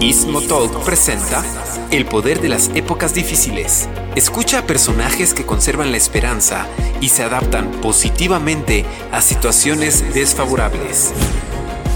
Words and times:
Istmo 0.00 0.42
Talk 0.42 0.84
presenta 0.84 1.42
El 1.90 2.04
poder 2.04 2.40
de 2.40 2.48
las 2.48 2.68
épocas 2.74 3.14
difíciles. 3.14 3.88
Escucha 4.16 4.58
a 4.58 4.66
personajes 4.66 5.34
que 5.34 5.46
conservan 5.46 5.92
la 5.92 5.96
esperanza 5.96 6.66
y 7.00 7.08
se 7.08 7.22
adaptan 7.22 7.70
positivamente 7.80 8.84
a 9.12 9.20
situaciones 9.20 10.12
desfavorables. 10.12 11.12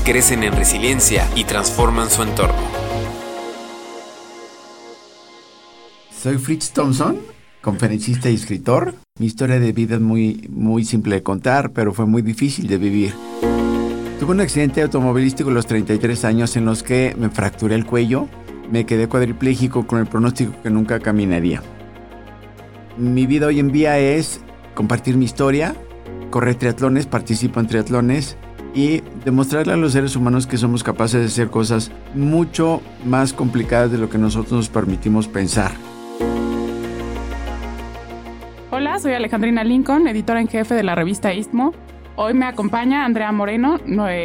Crecen 0.04 0.44
en 0.44 0.54
resiliencia 0.54 1.28
y 1.34 1.44
transforman 1.44 2.08
su 2.08 2.22
entorno. 2.22 2.56
Soy 6.22 6.38
Fritz 6.38 6.70
Thompson, 6.70 7.18
conferencista 7.60 8.30
y 8.30 8.34
escritor. 8.34 8.94
Mi 9.18 9.26
historia 9.26 9.58
de 9.60 9.72
vida 9.72 9.96
es 9.96 10.00
muy, 10.00 10.48
muy 10.48 10.84
simple 10.84 11.16
de 11.16 11.22
contar, 11.22 11.72
pero 11.72 11.92
fue 11.92 12.06
muy 12.06 12.22
difícil 12.22 12.68
de 12.68 12.78
vivir. 12.78 13.14
Tuve 14.28 14.34
un 14.34 14.40
accidente 14.42 14.82
automovilístico 14.82 15.48
a 15.48 15.54
los 15.54 15.66
33 15.66 16.26
años 16.26 16.54
en 16.58 16.66
los 16.66 16.82
que 16.82 17.16
me 17.18 17.30
fracturé 17.30 17.74
el 17.74 17.86
cuello, 17.86 18.28
me 18.70 18.84
quedé 18.84 19.08
cuadripléjico 19.08 19.86
con 19.86 20.00
el 20.00 20.06
pronóstico 20.06 20.52
que 20.62 20.68
nunca 20.68 21.00
caminaría. 21.00 21.62
Mi 22.98 23.26
vida 23.26 23.46
hoy 23.46 23.58
en 23.58 23.72
día 23.72 23.98
es 23.98 24.42
compartir 24.74 25.16
mi 25.16 25.24
historia, 25.24 25.74
correr 26.28 26.56
triatlones, 26.56 27.06
participo 27.06 27.58
en 27.58 27.68
triatlones 27.68 28.36
y 28.74 29.00
demostrarle 29.24 29.72
a 29.72 29.78
los 29.78 29.92
seres 29.92 30.14
humanos 30.14 30.46
que 30.46 30.58
somos 30.58 30.84
capaces 30.84 31.20
de 31.20 31.26
hacer 31.28 31.48
cosas 31.48 31.90
mucho 32.14 32.82
más 33.06 33.32
complicadas 33.32 33.90
de 33.90 33.96
lo 33.96 34.10
que 34.10 34.18
nosotros 34.18 34.52
nos 34.52 34.68
permitimos 34.68 35.26
pensar. 35.26 35.72
Hola, 38.70 38.98
soy 38.98 39.14
Alejandrina 39.14 39.64
Lincoln, 39.64 40.06
editora 40.06 40.42
en 40.42 40.48
jefe 40.48 40.74
de 40.74 40.82
la 40.82 40.94
revista 40.94 41.32
Istmo 41.32 41.72
Hoy 42.20 42.34
me 42.34 42.46
acompaña 42.46 43.04
Andrea 43.04 43.30
Moreno, 43.30 43.78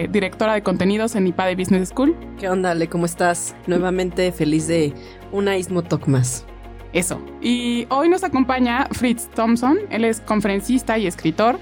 directora 0.09 0.55
de 0.55 0.63
contenidos 0.63 1.13
en 1.15 1.27
IPADE 1.27 1.55
Business 1.55 1.89
School. 1.89 2.15
¿Qué 2.39 2.49
onda, 2.49 2.71
Ale? 2.71 2.87
¿Cómo 2.87 3.05
estás? 3.05 3.55
Nuevamente 3.67 4.31
feliz 4.31 4.65
de 4.65 4.95
una 5.31 5.57
Ismo 5.57 5.83
Talk 5.83 6.07
más. 6.07 6.43
Eso. 6.91 7.21
Y 7.39 7.85
hoy 7.89 8.09
nos 8.09 8.23
acompaña 8.23 8.87
Fritz 8.93 9.29
Thompson. 9.29 9.77
Él 9.91 10.05
es 10.05 10.21
conferencista 10.21 10.97
y 10.97 11.05
escritor. 11.05 11.59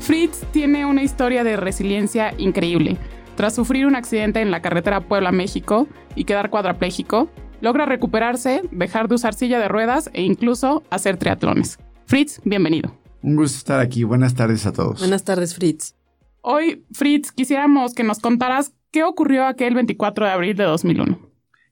Fritz 0.00 0.44
tiene 0.52 0.84
una 0.84 1.02
historia 1.02 1.42
de 1.42 1.56
resiliencia 1.56 2.34
increíble. 2.36 2.98
Tras 3.34 3.54
sufrir 3.54 3.86
un 3.86 3.96
accidente 3.96 4.42
en 4.42 4.50
la 4.50 4.60
carretera 4.60 5.00
Puebla-México 5.00 5.88
y 6.14 6.24
quedar 6.24 6.50
cuadrapléjico, 6.50 7.30
logra 7.62 7.86
recuperarse, 7.86 8.60
dejar 8.72 9.08
de 9.08 9.14
usar 9.14 9.32
silla 9.32 9.58
de 9.58 9.68
ruedas 9.68 10.10
e 10.12 10.20
incluso 10.20 10.82
hacer 10.90 11.16
triatlones. 11.16 11.78
Fritz, 12.04 12.42
bienvenido. 12.44 12.94
Un 13.22 13.36
gusto 13.36 13.58
estar 13.58 13.80
aquí. 13.80 14.04
Buenas 14.04 14.34
tardes 14.34 14.66
a 14.66 14.72
todos. 14.72 15.00
Buenas 15.00 15.24
tardes, 15.24 15.54
Fritz. 15.54 15.94
Hoy, 16.42 16.84
Fritz, 16.92 17.32
quisiéramos 17.32 17.92
que 17.94 18.04
nos 18.04 18.20
contaras 18.20 18.72
qué 18.92 19.02
ocurrió 19.04 19.46
aquel 19.46 19.74
24 19.74 20.26
de 20.26 20.30
abril 20.30 20.56
de 20.56 20.64
2001. 20.64 21.18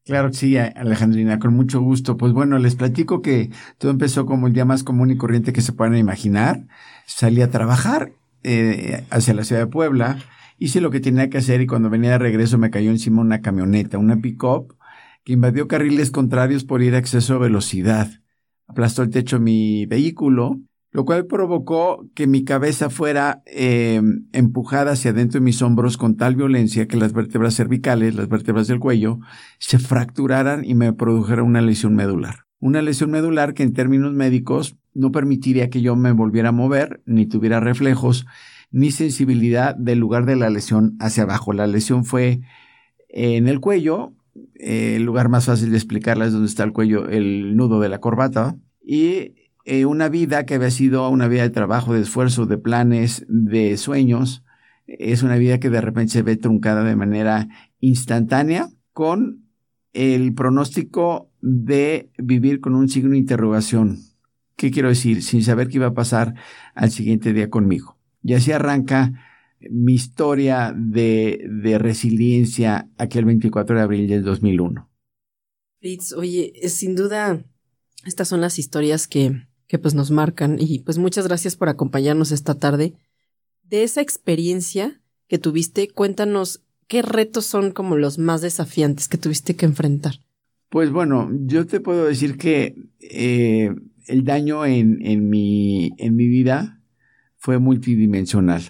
Claro 0.04 0.28
que 0.28 0.36
sí, 0.36 0.58
Alejandrina, 0.58 1.38
con 1.38 1.54
mucho 1.54 1.80
gusto. 1.80 2.16
Pues 2.16 2.32
bueno, 2.32 2.58
les 2.58 2.74
platico 2.74 3.22
que 3.22 3.50
todo 3.78 3.90
empezó 3.90 4.26
como 4.26 4.48
el 4.48 4.52
día 4.52 4.66
más 4.66 4.84
común 4.84 5.10
y 5.10 5.16
corriente 5.16 5.52
que 5.52 5.62
se 5.62 5.72
puedan 5.72 5.96
imaginar. 5.96 6.66
Salí 7.06 7.40
a 7.40 7.50
trabajar 7.50 8.12
eh, 8.42 9.06
hacia 9.08 9.32
la 9.32 9.44
ciudad 9.44 9.62
de 9.62 9.66
Puebla, 9.66 10.18
hice 10.58 10.82
lo 10.82 10.90
que 10.90 11.00
tenía 11.00 11.30
que 11.30 11.38
hacer 11.38 11.62
y 11.62 11.66
cuando 11.66 11.88
venía 11.88 12.10
de 12.10 12.18
regreso 12.18 12.58
me 12.58 12.70
cayó 12.70 12.90
encima 12.90 13.22
una 13.22 13.40
camioneta, 13.40 13.96
una 13.96 14.18
pick-up, 14.18 14.76
que 15.24 15.32
invadió 15.32 15.68
carriles 15.68 16.10
contrarios 16.10 16.64
por 16.64 16.82
ir 16.82 16.94
a 16.94 16.98
exceso 16.98 17.34
de 17.34 17.40
velocidad. 17.40 18.10
Aplastó 18.66 19.02
el 19.02 19.10
techo 19.10 19.38
de 19.38 19.44
mi 19.44 19.86
vehículo 19.86 20.60
lo 20.94 21.04
cual 21.04 21.26
provocó 21.26 22.08
que 22.14 22.28
mi 22.28 22.44
cabeza 22.44 22.88
fuera 22.88 23.42
eh, 23.46 24.00
empujada 24.32 24.92
hacia 24.92 25.10
adentro 25.10 25.40
de 25.40 25.44
mis 25.44 25.60
hombros 25.60 25.96
con 25.96 26.16
tal 26.16 26.36
violencia 26.36 26.86
que 26.86 26.96
las 26.96 27.12
vértebras 27.12 27.56
cervicales, 27.56 28.14
las 28.14 28.28
vértebras 28.28 28.68
del 28.68 28.78
cuello, 28.78 29.18
se 29.58 29.80
fracturaran 29.80 30.64
y 30.64 30.74
me 30.76 30.92
produjera 30.92 31.42
una 31.42 31.60
lesión 31.62 31.96
medular. 31.96 32.44
Una 32.60 32.80
lesión 32.80 33.10
medular 33.10 33.54
que 33.54 33.64
en 33.64 33.72
términos 33.72 34.12
médicos 34.12 34.76
no 34.94 35.10
permitiría 35.10 35.68
que 35.68 35.82
yo 35.82 35.96
me 35.96 36.12
volviera 36.12 36.50
a 36.50 36.52
mover, 36.52 37.02
ni 37.06 37.26
tuviera 37.26 37.58
reflejos, 37.58 38.24
ni 38.70 38.92
sensibilidad 38.92 39.74
del 39.74 39.98
lugar 39.98 40.26
de 40.26 40.36
la 40.36 40.48
lesión 40.48 40.96
hacia 41.00 41.24
abajo. 41.24 41.52
La 41.52 41.66
lesión 41.66 42.04
fue 42.04 42.40
en 43.08 43.48
el 43.48 43.58
cuello, 43.58 44.12
el 44.54 45.02
lugar 45.02 45.28
más 45.28 45.46
fácil 45.46 45.72
de 45.72 45.76
explicarla 45.76 46.26
es 46.26 46.32
donde 46.32 46.46
está 46.46 46.62
el 46.62 46.72
cuello, 46.72 47.08
el 47.08 47.56
nudo 47.56 47.80
de 47.80 47.88
la 47.88 47.98
corbata, 47.98 48.56
y 48.80 49.43
eh, 49.64 49.86
una 49.86 50.08
vida 50.08 50.44
que 50.44 50.54
había 50.54 50.70
sido 50.70 51.08
una 51.08 51.28
vida 51.28 51.42
de 51.42 51.50
trabajo, 51.50 51.94
de 51.94 52.02
esfuerzo, 52.02 52.46
de 52.46 52.58
planes, 52.58 53.24
de 53.28 53.76
sueños, 53.76 54.44
es 54.86 55.22
una 55.22 55.36
vida 55.36 55.58
que 55.58 55.70
de 55.70 55.80
repente 55.80 56.12
se 56.12 56.22
ve 56.22 56.36
truncada 56.36 56.84
de 56.84 56.96
manera 56.96 57.48
instantánea 57.80 58.68
con 58.92 59.48
el 59.94 60.34
pronóstico 60.34 61.30
de 61.40 62.10
vivir 62.18 62.60
con 62.60 62.74
un 62.74 62.88
signo 62.88 63.10
de 63.10 63.18
interrogación. 63.18 64.00
¿Qué 64.56 64.70
quiero 64.70 64.88
decir? 64.88 65.22
Sin 65.22 65.42
saber 65.42 65.68
qué 65.68 65.76
iba 65.78 65.86
a 65.86 65.94
pasar 65.94 66.34
al 66.74 66.90
siguiente 66.90 67.32
día 67.32 67.48
conmigo. 67.48 67.96
Y 68.22 68.34
así 68.34 68.52
arranca 68.52 69.12
mi 69.70 69.94
historia 69.94 70.74
de, 70.76 71.46
de 71.48 71.78
resiliencia 71.78 72.90
aquel 72.98 73.24
24 73.24 73.76
de 73.76 73.82
abril 73.82 74.08
del 74.08 74.22
2001. 74.22 74.90
Fritz, 75.80 76.12
oye, 76.12 76.52
sin 76.68 76.94
duda, 76.94 77.44
estas 78.04 78.28
son 78.28 78.40
las 78.40 78.58
historias 78.58 79.08
que, 79.08 79.46
que 79.66 79.78
pues 79.78 79.94
nos 79.94 80.10
marcan 80.10 80.56
y 80.58 80.80
pues 80.80 80.98
muchas 80.98 81.26
gracias 81.26 81.56
por 81.56 81.68
acompañarnos 81.68 82.32
esta 82.32 82.54
tarde. 82.54 82.94
De 83.62 83.82
esa 83.82 84.00
experiencia 84.00 85.00
que 85.28 85.38
tuviste, 85.38 85.88
cuéntanos 85.88 86.62
qué 86.86 87.02
retos 87.02 87.46
son 87.46 87.72
como 87.72 87.96
los 87.96 88.18
más 88.18 88.42
desafiantes 88.42 89.08
que 89.08 89.18
tuviste 89.18 89.56
que 89.56 89.66
enfrentar. 89.66 90.20
Pues 90.68 90.90
bueno, 90.90 91.30
yo 91.46 91.66
te 91.66 91.80
puedo 91.80 92.04
decir 92.04 92.36
que 92.36 92.74
eh, 93.00 93.74
el 94.06 94.24
daño 94.24 94.66
en, 94.66 95.04
en, 95.06 95.30
mi, 95.30 95.92
en 95.98 96.16
mi 96.16 96.26
vida 96.26 96.80
fue 97.36 97.58
multidimensional. 97.58 98.62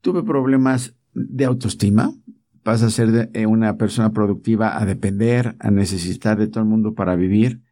Tuve 0.00 0.22
problemas 0.22 0.94
de 1.12 1.44
autoestima, 1.44 2.12
vas 2.64 2.82
a 2.82 2.90
ser 2.90 3.30
eh, 3.32 3.46
una 3.46 3.76
persona 3.76 4.12
productiva 4.12 4.80
a 4.80 4.86
depender, 4.86 5.56
a 5.60 5.70
necesitar 5.70 6.38
de 6.38 6.48
todo 6.48 6.64
el 6.64 6.68
mundo 6.68 6.94
para 6.94 7.16
vivir. 7.16 7.62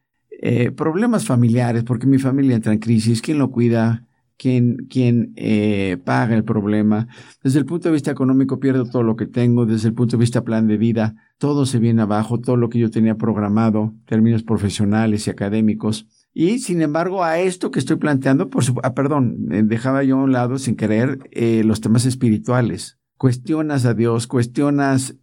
Eh, 0.40 0.70
problemas 0.70 1.26
familiares, 1.26 1.84
porque 1.84 2.06
mi 2.06 2.18
familia 2.18 2.56
entra 2.56 2.72
en 2.72 2.78
crisis, 2.78 3.22
¿quién 3.22 3.38
lo 3.38 3.50
cuida? 3.50 4.06
¿Quién, 4.36 4.88
quién 4.90 5.32
eh, 5.36 5.96
paga 6.04 6.34
el 6.34 6.44
problema? 6.44 7.06
Desde 7.42 7.60
el 7.60 7.66
punto 7.66 7.88
de 7.88 7.92
vista 7.92 8.10
económico 8.10 8.58
pierdo 8.58 8.84
todo 8.84 9.02
lo 9.02 9.16
que 9.16 9.26
tengo, 9.26 9.64
desde 9.64 9.88
el 9.88 9.94
punto 9.94 10.16
de 10.16 10.20
vista 10.20 10.42
plan 10.42 10.66
de 10.66 10.76
vida, 10.76 11.14
todo 11.38 11.66
se 11.66 11.78
viene 11.78 12.02
abajo, 12.02 12.40
todo 12.40 12.56
lo 12.56 12.68
que 12.68 12.80
yo 12.80 12.90
tenía 12.90 13.16
programado, 13.16 13.94
términos 14.06 14.42
profesionales 14.42 15.26
y 15.26 15.30
académicos. 15.30 16.08
Y 16.32 16.58
sin 16.58 16.82
embargo, 16.82 17.22
a 17.22 17.38
esto 17.38 17.70
que 17.70 17.78
estoy 17.78 17.96
planteando, 17.96 18.50
por 18.50 18.64
su, 18.64 18.74
ah, 18.82 18.92
perdón, 18.94 19.46
eh, 19.52 19.62
dejaba 19.64 20.02
yo 20.02 20.18
a 20.18 20.24
un 20.24 20.32
lado 20.32 20.58
sin 20.58 20.74
querer 20.74 21.18
los 21.64 21.80
temas 21.80 22.06
espirituales. 22.06 22.98
Cuestionas 23.16 23.86
a 23.86 23.94
Dios, 23.94 24.26
cuestionas 24.26 25.16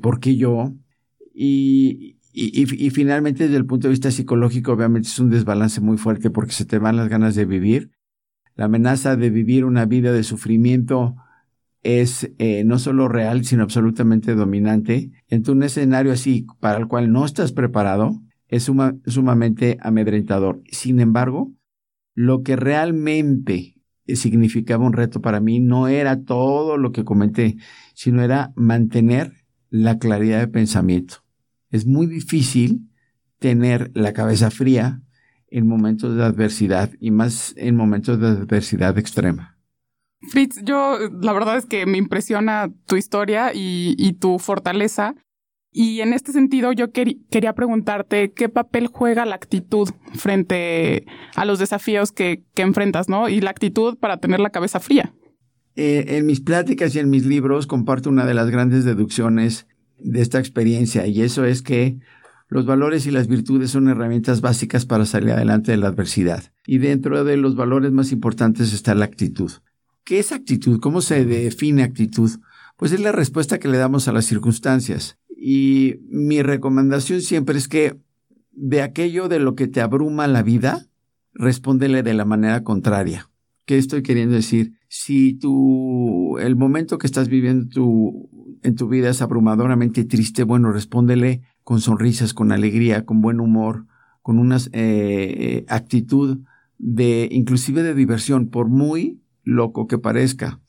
por 0.00 0.20
qué 0.20 0.36
yo, 0.36 0.74
y, 1.34 2.13
y, 2.36 2.90
finalmente, 2.90 3.44
desde 3.44 3.58
el 3.58 3.66
punto 3.66 3.86
de 3.86 3.92
vista 3.92 4.10
psicológico, 4.10 4.72
obviamente 4.72 5.06
es 5.06 5.20
un 5.20 5.30
desbalance 5.30 5.80
muy 5.80 5.98
fuerte 5.98 6.30
porque 6.30 6.50
se 6.50 6.64
te 6.64 6.78
van 6.80 6.96
las 6.96 7.08
ganas 7.08 7.36
de 7.36 7.44
vivir. 7.44 7.92
La 8.56 8.64
amenaza 8.64 9.14
de 9.14 9.30
vivir 9.30 9.64
una 9.64 9.84
vida 9.84 10.12
de 10.12 10.24
sufrimiento 10.24 11.14
es 11.84 12.32
eh, 12.38 12.64
no 12.64 12.80
solo 12.80 13.06
real, 13.06 13.44
sino 13.44 13.62
absolutamente 13.62 14.34
dominante. 14.34 15.12
En 15.28 15.48
un 15.48 15.62
escenario 15.62 16.10
así, 16.10 16.44
para 16.58 16.78
el 16.78 16.88
cual 16.88 17.12
no 17.12 17.24
estás 17.24 17.52
preparado, 17.52 18.20
es 18.48 18.64
sumamente 18.64 19.78
amedrentador. 19.80 20.60
Sin 20.72 20.98
embargo, 20.98 21.52
lo 22.14 22.42
que 22.42 22.56
realmente 22.56 23.76
significaba 24.08 24.84
un 24.84 24.92
reto 24.92 25.22
para 25.22 25.38
mí 25.38 25.60
no 25.60 25.86
era 25.86 26.24
todo 26.24 26.78
lo 26.78 26.90
que 26.90 27.04
comenté, 27.04 27.58
sino 27.94 28.22
era 28.22 28.52
mantener 28.56 29.34
la 29.70 29.98
claridad 30.00 30.40
de 30.40 30.48
pensamiento 30.48 31.23
es 31.74 31.86
muy 31.86 32.06
difícil 32.06 32.88
tener 33.40 33.90
la 33.94 34.12
cabeza 34.12 34.52
fría 34.52 35.02
en 35.48 35.66
momentos 35.66 36.16
de 36.16 36.22
adversidad 36.22 36.90
y 37.00 37.10
más 37.10 37.52
en 37.56 37.74
momentos 37.74 38.20
de 38.20 38.28
adversidad 38.28 38.96
extrema. 38.96 39.58
Fritz, 40.20 40.62
yo 40.62 40.98
la 41.20 41.32
verdad 41.32 41.58
es 41.58 41.66
que 41.66 41.84
me 41.84 41.98
impresiona 41.98 42.70
tu 42.86 42.94
historia 42.94 43.50
y, 43.52 44.12
tu 44.20 44.38
fortaleza. 44.38 45.16
Y 45.72 46.00
en 46.00 46.12
este 46.12 46.30
sentido 46.30 46.70
yo 46.70 46.92
quería 46.92 47.54
preguntarte 47.54 48.32
qué 48.32 48.48
papel 48.48 48.86
juega 48.86 49.24
la 49.24 49.34
actitud 49.34 49.88
frente 50.14 51.06
a 51.34 51.44
los 51.44 51.58
desafíos 51.58 52.12
que, 52.12 52.44
enfrentas, 52.54 53.08
¿no? 53.08 53.28
Y 53.28 53.40
la 53.40 53.50
actitud 53.50 53.98
para 53.98 54.18
tener 54.18 54.38
la 54.38 54.50
cabeza 54.50 54.78
fría. 54.78 55.12
Eh, 55.74 56.04
en 56.16 56.26
mis 56.26 56.40
pláticas 56.40 56.94
y 56.94 57.00
en 57.00 57.10
mis 57.10 57.26
libros 57.26 57.66
comparto 57.66 58.10
una 58.10 58.26
de 58.26 58.34
las 58.34 58.48
grandes 58.48 58.84
deducciones 58.84 59.66
de 59.98 60.20
esta 60.20 60.38
experiencia 60.38 61.06
y 61.06 61.22
eso 61.22 61.44
es 61.44 61.62
que 61.62 61.98
los 62.48 62.66
valores 62.66 63.06
y 63.06 63.10
las 63.10 63.26
virtudes 63.26 63.70
son 63.70 63.88
herramientas 63.88 64.40
básicas 64.40 64.86
para 64.86 65.06
salir 65.06 65.32
adelante 65.32 65.72
de 65.72 65.78
la 65.78 65.88
adversidad. 65.88 66.52
Y 66.66 66.78
dentro 66.78 67.24
de 67.24 67.36
los 67.36 67.56
valores 67.56 67.90
más 67.90 68.12
importantes 68.12 68.72
está 68.72 68.94
la 68.94 69.06
actitud. 69.06 69.50
¿Qué 70.04 70.18
es 70.18 70.32
actitud? 70.32 70.78
¿Cómo 70.80 71.00
se 71.00 71.24
define 71.24 71.82
actitud? 71.82 72.30
Pues 72.76 72.92
es 72.92 73.00
la 73.00 73.12
respuesta 73.12 73.58
que 73.58 73.68
le 73.68 73.78
damos 73.78 74.06
a 74.06 74.12
las 74.12 74.26
circunstancias. 74.26 75.18
Y 75.36 75.96
mi 76.08 76.42
recomendación 76.42 77.22
siempre 77.22 77.58
es 77.58 77.66
que 77.66 77.98
de 78.52 78.82
aquello 78.82 79.28
de 79.28 79.40
lo 79.40 79.54
que 79.54 79.66
te 79.66 79.80
abruma 79.80 80.26
la 80.26 80.42
vida, 80.42 80.86
respóndele 81.32 82.02
de 82.02 82.14
la 82.14 82.24
manera 82.24 82.62
contraria. 82.62 83.30
¿Qué 83.66 83.78
estoy 83.78 84.02
queriendo 84.02 84.34
decir? 84.34 84.74
Si 84.88 85.34
tu, 85.34 86.38
el 86.38 86.54
momento 86.56 86.98
que 86.98 87.06
estás 87.06 87.28
viviendo 87.28 87.66
tu, 87.68 88.58
en 88.62 88.74
tu 88.74 88.88
vida 88.88 89.08
es 89.08 89.22
abrumadoramente 89.22 90.04
triste, 90.04 90.44
bueno, 90.44 90.70
respóndele 90.70 91.42
con 91.62 91.80
sonrisas, 91.80 92.34
con 92.34 92.52
alegría, 92.52 93.06
con 93.06 93.22
buen 93.22 93.40
humor, 93.40 93.86
con 94.20 94.38
una 94.38 94.58
eh, 94.72 95.64
actitud 95.68 96.40
de, 96.78 97.28
inclusive 97.30 97.82
de 97.82 97.94
diversión, 97.94 98.48
por 98.48 98.68
muy 98.68 99.20
loco 99.42 99.86
que 99.86 99.98
parezca. 99.98 100.60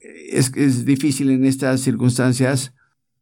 Es, 0.00 0.52
es 0.56 0.84
difícil 0.84 1.30
en 1.30 1.44
estas 1.44 1.80
circunstancias 1.80 2.74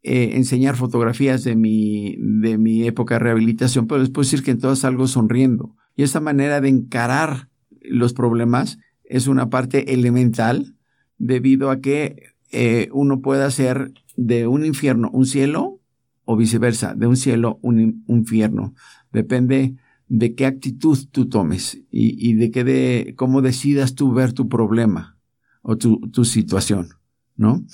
eh, 0.02 0.32
enseñar 0.34 0.76
fotografías 0.76 1.44
de 1.44 1.54
mi, 1.54 2.16
de 2.18 2.58
mi 2.58 2.86
época 2.86 3.14
de 3.14 3.20
rehabilitación, 3.20 3.86
pero 3.86 4.00
les 4.00 4.10
puedo 4.10 4.24
decir 4.24 4.42
que 4.42 4.50
en 4.50 4.58
todas 4.58 4.80
salgo 4.80 5.06
sonriendo. 5.06 5.76
Y 5.94 6.02
esa 6.02 6.20
manera 6.20 6.60
de 6.60 6.68
encarar 6.68 7.48
los 7.82 8.12
problemas 8.12 8.78
es 9.10 9.26
una 9.26 9.50
parte 9.50 9.92
elemental 9.92 10.76
debido 11.18 11.70
a 11.70 11.80
que 11.80 12.32
eh, 12.52 12.88
uno 12.92 13.20
puede 13.20 13.42
hacer 13.42 13.92
de 14.16 14.46
un 14.46 14.64
infierno 14.64 15.10
un 15.10 15.26
cielo 15.26 15.80
o 16.24 16.36
viceversa, 16.36 16.94
de 16.94 17.08
un 17.08 17.16
cielo 17.16 17.58
un, 17.60 18.04
infierno. 18.06 18.72
Depende 19.12 19.74
de 20.06 20.34
qué 20.34 20.46
actitud 20.46 20.96
tú 21.10 21.28
tomes 21.28 21.82
y, 21.90 22.34
de 22.34 22.50
qué 22.52 22.62
de 22.62 23.14
cómo 23.16 23.42
decidas 23.42 23.94
tú 23.96 24.12
ver 24.12 24.32
tu 24.32 24.48
problema 24.48 25.18
o 25.62 25.76
tu, 25.76 26.00
tu 26.10 26.24
situación, 26.24 26.90
¿no? 27.36 27.64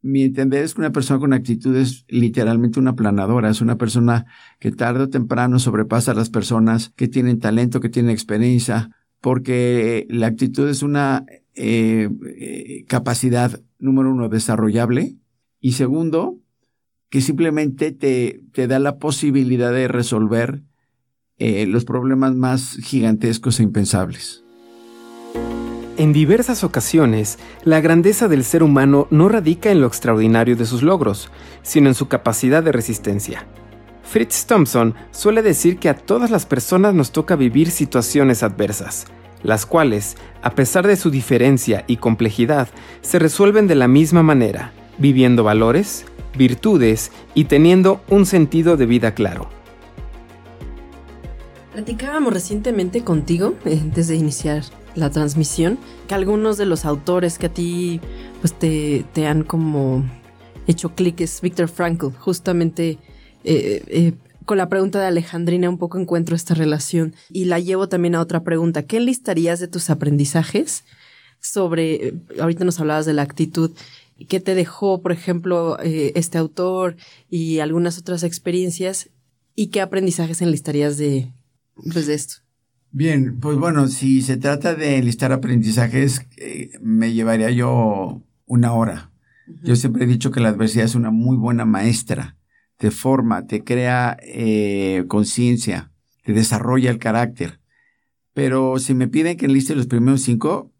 mi 0.00 0.22
entender 0.22 0.62
es 0.62 0.74
que 0.74 0.80
una 0.80 0.92
persona 0.92 1.18
con 1.18 1.32
actitud 1.32 1.76
es 1.76 2.04
literalmente 2.08 2.78
una 2.78 2.94
planadora, 2.94 3.50
es 3.50 3.60
una 3.60 3.76
persona 3.76 4.26
que 4.60 4.70
tarde 4.70 5.04
o 5.04 5.08
temprano 5.08 5.58
sobrepasa 5.58 6.12
a 6.12 6.14
las 6.14 6.30
personas 6.30 6.92
que 6.94 7.08
tienen 7.08 7.40
talento, 7.40 7.80
que 7.80 7.88
tienen 7.88 8.12
experiencia, 8.12 8.90
porque 9.20 10.06
la 10.08 10.26
actitud 10.26 10.68
es 10.68 10.82
una 10.82 11.24
eh, 11.54 12.08
eh, 12.36 12.84
capacidad, 12.86 13.60
número 13.78 14.10
uno, 14.10 14.28
desarrollable, 14.28 15.16
y 15.60 15.72
segundo, 15.72 16.38
que 17.10 17.20
simplemente 17.20 17.92
te, 17.92 18.42
te 18.52 18.66
da 18.66 18.78
la 18.78 18.98
posibilidad 18.98 19.72
de 19.72 19.88
resolver 19.88 20.62
eh, 21.38 21.66
los 21.66 21.84
problemas 21.84 22.34
más 22.34 22.76
gigantescos 22.82 23.60
e 23.60 23.62
impensables. 23.62 24.42
En 25.96 26.12
diversas 26.12 26.62
ocasiones, 26.62 27.38
la 27.64 27.80
grandeza 27.80 28.28
del 28.28 28.44
ser 28.44 28.62
humano 28.62 29.08
no 29.10 29.28
radica 29.28 29.70
en 29.70 29.80
lo 29.80 29.88
extraordinario 29.88 30.54
de 30.54 30.64
sus 30.64 30.82
logros, 30.82 31.30
sino 31.62 31.88
en 31.88 31.94
su 31.94 32.06
capacidad 32.06 32.62
de 32.62 32.70
resistencia. 32.70 33.46
Fritz 34.08 34.46
Thompson 34.46 34.94
suele 35.10 35.42
decir 35.42 35.78
que 35.78 35.90
a 35.90 35.94
todas 35.94 36.30
las 36.30 36.46
personas 36.46 36.94
nos 36.94 37.12
toca 37.12 37.36
vivir 37.36 37.70
situaciones 37.70 38.42
adversas, 38.42 39.04
las 39.42 39.66
cuales, 39.66 40.16
a 40.40 40.54
pesar 40.54 40.86
de 40.86 40.96
su 40.96 41.10
diferencia 41.10 41.84
y 41.86 41.98
complejidad, 41.98 42.68
se 43.02 43.18
resuelven 43.18 43.66
de 43.66 43.74
la 43.74 43.86
misma 43.86 44.22
manera, 44.22 44.72
viviendo 44.96 45.44
valores, 45.44 46.06
virtudes 46.38 47.12
y 47.34 47.44
teniendo 47.44 48.00
un 48.08 48.24
sentido 48.24 48.78
de 48.78 48.86
vida 48.86 49.12
claro. 49.12 49.50
Platicábamos 51.74 52.32
recientemente 52.32 53.04
contigo, 53.04 53.56
eh, 53.66 53.78
antes 53.78 54.08
de 54.08 54.16
iniciar 54.16 54.62
la 54.94 55.10
transmisión, 55.10 55.78
que 56.06 56.14
algunos 56.14 56.56
de 56.56 56.64
los 56.64 56.86
autores 56.86 57.36
que 57.36 57.46
a 57.46 57.52
ti 57.52 58.00
pues 58.40 58.54
te, 58.54 59.04
te 59.12 59.26
han 59.26 59.42
como 59.42 60.02
hecho 60.66 60.94
clic 60.94 61.20
es 61.20 61.42
Víctor 61.42 61.68
Frankl. 61.68 62.08
Justamente 62.18 62.98
eh, 63.44 63.82
eh, 63.86 64.12
con 64.44 64.58
la 64.58 64.68
pregunta 64.68 65.00
de 65.00 65.06
Alejandrina 65.06 65.68
un 65.68 65.78
poco 65.78 65.98
encuentro 65.98 66.34
esta 66.34 66.54
relación 66.54 67.14
y 67.30 67.44
la 67.44 67.58
llevo 67.58 67.88
también 67.88 68.14
a 68.14 68.20
otra 68.20 68.42
pregunta. 68.44 68.84
¿Qué 68.84 68.96
enlistarías 68.96 69.60
de 69.60 69.68
tus 69.68 69.90
aprendizajes 69.90 70.84
sobre, 71.40 72.14
ahorita 72.40 72.64
nos 72.64 72.80
hablabas 72.80 73.06
de 73.06 73.12
la 73.12 73.22
actitud, 73.22 73.72
¿qué 74.28 74.40
te 74.40 74.54
dejó, 74.54 75.02
por 75.02 75.12
ejemplo, 75.12 75.78
eh, 75.80 76.12
este 76.14 76.38
autor 76.38 76.96
y 77.28 77.58
algunas 77.60 77.98
otras 77.98 78.22
experiencias? 78.22 79.10
¿Y 79.54 79.68
qué 79.68 79.80
aprendizajes 79.80 80.40
enlistarías 80.42 80.98
de, 80.98 81.32
pues, 81.92 82.06
de 82.06 82.14
esto? 82.14 82.36
Bien, 82.90 83.38
pues 83.38 83.58
bueno, 83.58 83.86
si 83.88 84.22
se 84.22 84.36
trata 84.36 84.74
de 84.74 85.02
listar 85.02 85.32
aprendizajes, 85.32 86.22
eh, 86.36 86.70
me 86.80 87.12
llevaría 87.12 87.50
yo 87.50 88.22
una 88.46 88.72
hora. 88.72 89.10
Yo 89.62 89.76
siempre 89.76 90.04
he 90.04 90.06
dicho 90.06 90.30
que 90.30 90.40
la 90.40 90.48
adversidad 90.48 90.84
es 90.84 90.94
una 90.94 91.10
muy 91.10 91.36
buena 91.36 91.64
maestra. 91.64 92.37
Te 92.78 92.90
forma, 92.90 93.46
te 93.46 93.62
crea 93.62 94.16
eh, 94.22 95.04
conciencia, 95.08 95.92
te 96.24 96.32
desarrolla 96.32 96.90
el 96.90 96.98
carácter. 96.98 97.60
Pero 98.32 98.78
si 98.78 98.94
me 98.94 99.08
piden 99.08 99.36
que 99.36 99.48
liste 99.48 99.74
los 99.74 99.86
primeros 99.86 100.22
cinco, 100.22 100.72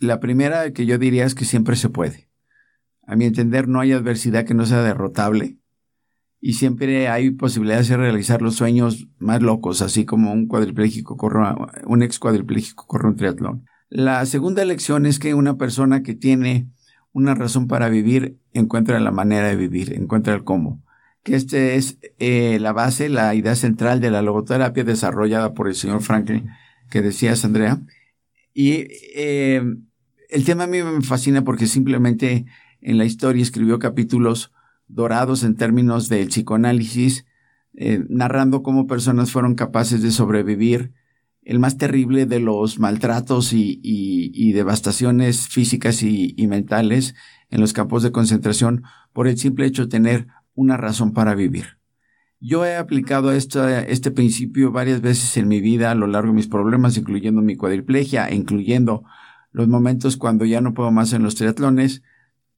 la 0.00 0.20
primera 0.20 0.72
que 0.72 0.84
yo 0.84 0.98
diría 0.98 1.24
es 1.24 1.34
que 1.34 1.44
siempre 1.44 1.76
se 1.76 1.88
puede. 1.88 2.28
A 3.06 3.16
mi 3.16 3.24
entender, 3.24 3.68
no 3.68 3.80
hay 3.80 3.92
adversidad 3.92 4.44
que 4.44 4.54
no 4.54 4.66
sea 4.66 4.82
derrotable 4.82 5.58
y 6.46 6.52
siempre 6.52 7.08
hay 7.08 7.30
posibilidades 7.30 7.88
de 7.88 7.96
realizar 7.96 8.42
los 8.42 8.56
sueños 8.56 9.08
más 9.18 9.40
locos, 9.40 9.80
así 9.80 10.04
como 10.04 10.30
un 10.30 10.46
cuadripléjico 10.46 11.16
corre, 11.16 11.54
un 11.86 12.02
ex 12.02 12.18
cuadripléjico 12.18 12.86
corre 12.86 13.08
un 13.08 13.16
triatlón. 13.16 13.64
La 13.88 14.26
segunda 14.26 14.62
lección 14.66 15.06
es 15.06 15.18
que 15.18 15.32
una 15.32 15.56
persona 15.56 16.02
que 16.02 16.14
tiene 16.14 16.68
una 17.12 17.34
razón 17.34 17.66
para 17.66 17.88
vivir 17.88 18.40
encuentra 18.52 19.00
la 19.00 19.10
manera 19.10 19.48
de 19.48 19.56
vivir, 19.56 19.94
encuentra 19.94 20.34
el 20.34 20.44
cómo. 20.44 20.82
Que 21.24 21.34
este 21.34 21.74
es 21.74 21.98
eh, 22.20 22.58
la 22.60 22.72
base, 22.72 23.08
la 23.08 23.34
idea 23.34 23.56
central 23.56 24.00
de 24.00 24.10
la 24.10 24.22
logoterapia 24.22 24.84
desarrollada 24.84 25.54
por 25.54 25.66
el 25.66 25.74
señor 25.74 26.02
Franklin, 26.02 26.50
que 26.90 27.02
decías, 27.02 27.44
Andrea. 27.44 27.80
Y 28.52 28.86
eh, 29.16 29.62
el 30.28 30.44
tema 30.44 30.64
a 30.64 30.68
mí 30.68 30.82
me 30.82 31.00
fascina 31.02 31.42
porque 31.42 31.66
simplemente 31.66 32.44
en 32.80 32.98
la 32.98 33.04
historia 33.04 33.42
escribió 33.42 33.78
capítulos 33.78 34.52
dorados 34.86 35.42
en 35.42 35.56
términos 35.56 36.08
del 36.08 36.28
psicoanálisis, 36.28 37.24
eh, 37.74 38.04
narrando 38.08 38.62
cómo 38.62 38.86
personas 38.86 39.32
fueron 39.32 39.54
capaces 39.54 40.02
de 40.02 40.12
sobrevivir 40.12 40.92
el 41.42 41.58
más 41.58 41.76
terrible 41.76 42.26
de 42.26 42.40
los 42.40 42.78
maltratos 42.78 43.52
y, 43.52 44.52
devastaciones 44.52 45.48
físicas 45.48 46.02
y, 46.02 46.34
mentales 46.48 47.14
en 47.50 47.60
los 47.60 47.72
campos 47.72 48.02
de 48.02 48.12
concentración 48.12 48.84
por 49.12 49.28
el 49.28 49.36
simple 49.38 49.66
hecho 49.66 49.82
de 49.82 49.88
tener 49.88 50.26
una 50.54 50.76
razón 50.76 51.12
para 51.12 51.34
vivir. 51.34 51.78
Yo 52.40 52.66
he 52.66 52.76
aplicado 52.76 53.32
este 53.32 54.10
principio 54.10 54.70
varias 54.70 55.00
veces 55.00 55.36
en 55.36 55.48
mi 55.48 55.60
vida 55.60 55.90
a 55.90 55.94
lo 55.94 56.06
largo 56.06 56.28
de 56.28 56.36
mis 56.36 56.46
problemas, 56.46 56.96
incluyendo 56.98 57.40
mi 57.40 57.56
cuadriplegia, 57.56 58.30
incluyendo 58.32 59.04
los 59.50 59.68
momentos 59.68 60.16
cuando 60.16 60.44
ya 60.44 60.60
no 60.60 60.74
puedo 60.74 60.90
más 60.90 61.12
en 61.12 61.22
los 61.22 61.36
triatlones, 61.36 62.02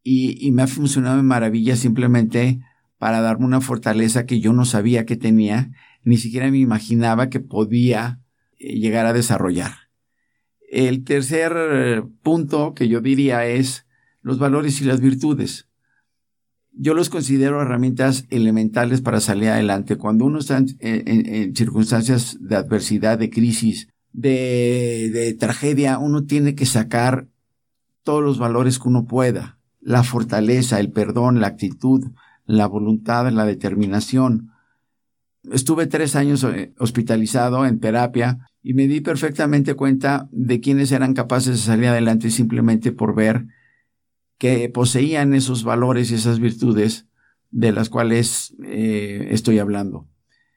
y, 0.02 0.50
me 0.52 0.62
ha 0.62 0.66
funcionado 0.66 1.16
de 1.16 1.22
maravilla 1.24 1.76
simplemente 1.76 2.60
para 2.96 3.20
darme 3.20 3.44
una 3.44 3.60
fortaleza 3.60 4.24
que 4.24 4.40
yo 4.40 4.52
no 4.52 4.64
sabía 4.64 5.04
que 5.04 5.16
tenía, 5.16 5.72
ni 6.04 6.16
siquiera 6.16 6.50
me 6.50 6.58
imaginaba 6.58 7.28
que 7.28 7.40
podía 7.40 8.20
eh, 8.58 8.78
llegar 8.78 9.06
a 9.06 9.12
desarrollar. 9.12 9.72
El 10.70 11.04
tercer 11.04 11.52
eh, 11.56 12.02
punto 12.22 12.74
que 12.74 12.88
yo 12.88 13.00
diría 13.00 13.46
es 13.46 13.86
los 14.22 14.38
valores 14.38 14.80
y 14.80 14.84
las 14.84 15.00
virtudes. 15.00 15.68
Yo 16.78 16.94
los 16.94 17.08
considero 17.08 17.62
herramientas 17.62 18.26
elementales 18.30 19.00
para 19.00 19.20
salir 19.20 19.48
adelante. 19.48 19.96
Cuando 19.96 20.26
uno 20.26 20.38
está 20.38 20.58
en, 20.58 21.56
circunstancias 21.56 22.36
de 22.40 22.56
adversidad, 22.56 23.18
de 23.18 23.30
crisis, 23.30 23.88
de, 24.12 25.10
de 25.12 25.34
tragedia, 25.34 25.98
uno 25.98 26.24
tiene 26.24 26.54
que 26.54 26.66
sacar 26.66 27.28
todos 28.02 28.22
los 28.22 28.38
valores 28.38 28.78
que 28.78 28.88
uno 28.88 29.06
pueda 29.06 29.56
la 29.86 30.02
fortaleza, 30.02 30.80
el 30.80 30.90
perdón, 30.90 31.40
la 31.40 31.46
actitud, 31.46 32.10
la 32.44 32.66
voluntad, 32.66 33.30
la 33.30 33.44
determinación. 33.44 34.50
Estuve 35.52 35.86
tres 35.86 36.16
años 36.16 36.42
eh, 36.42 36.74
hospitalizado 36.76 37.64
en 37.64 37.78
terapia 37.78 38.48
y 38.64 38.74
me 38.74 38.88
di 38.88 39.00
perfectamente 39.00 39.74
cuenta 39.74 40.28
de 40.32 40.58
quienes 40.58 40.90
eran 40.90 41.14
capaces 41.14 41.52
de 41.52 41.62
salir 41.62 41.86
adelante 41.86 42.30
simplemente 42.30 42.90
por 42.90 43.14
ver 43.14 43.46
que 44.38 44.68
poseían 44.68 45.34
esos 45.34 45.64
valores 45.64 46.10
y 46.10 46.14
esas 46.14 46.40
virtudes 46.40 47.06
de 47.50 47.72
las 47.72 47.88
cuales 47.88 48.54
eh, 48.64 49.28
estoy 49.30 49.58
hablando. 49.58 50.08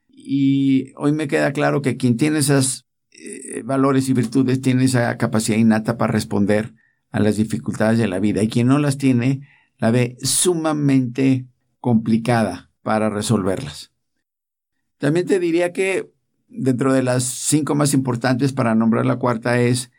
Y 0.08 0.92
hoy 0.96 1.12
me 1.12 1.28
queda 1.28 1.52
claro 1.52 1.82
que 1.82 1.96
quien 1.96 2.16
tiene 2.16 2.40
esos 2.40 2.86
eh, 3.12 3.62
valores 3.64 4.08
y 4.08 4.12
virtudes 4.12 4.60
tiene 4.60 4.84
esa 4.84 5.16
capacidad 5.16 5.58
innata 5.58 5.96
para 5.96 6.12
responder 6.12 6.74
a 7.10 7.20
las 7.20 7.36
dificultades 7.36 7.98
de 7.98 8.08
la 8.08 8.20
vida 8.20 8.42
y 8.42 8.48
quien 8.48 8.66
no 8.66 8.78
las 8.78 8.98
tiene 8.98 9.48
la 9.78 9.90
ve 9.90 10.16
sumamente 10.22 11.46
complicada 11.80 12.70
para 12.82 13.08
resolverlas. 13.08 13.92
También 14.98 15.26
te 15.26 15.40
diría 15.40 15.72
que 15.72 16.12
dentro 16.48 16.92
de 16.92 17.02
las 17.02 17.24
cinco 17.24 17.74
más 17.74 17.94
importantes 17.94 18.52
para 18.52 18.74
nombrar 18.74 19.06
la 19.06 19.16
cuarta 19.16 19.60
es 19.60 19.90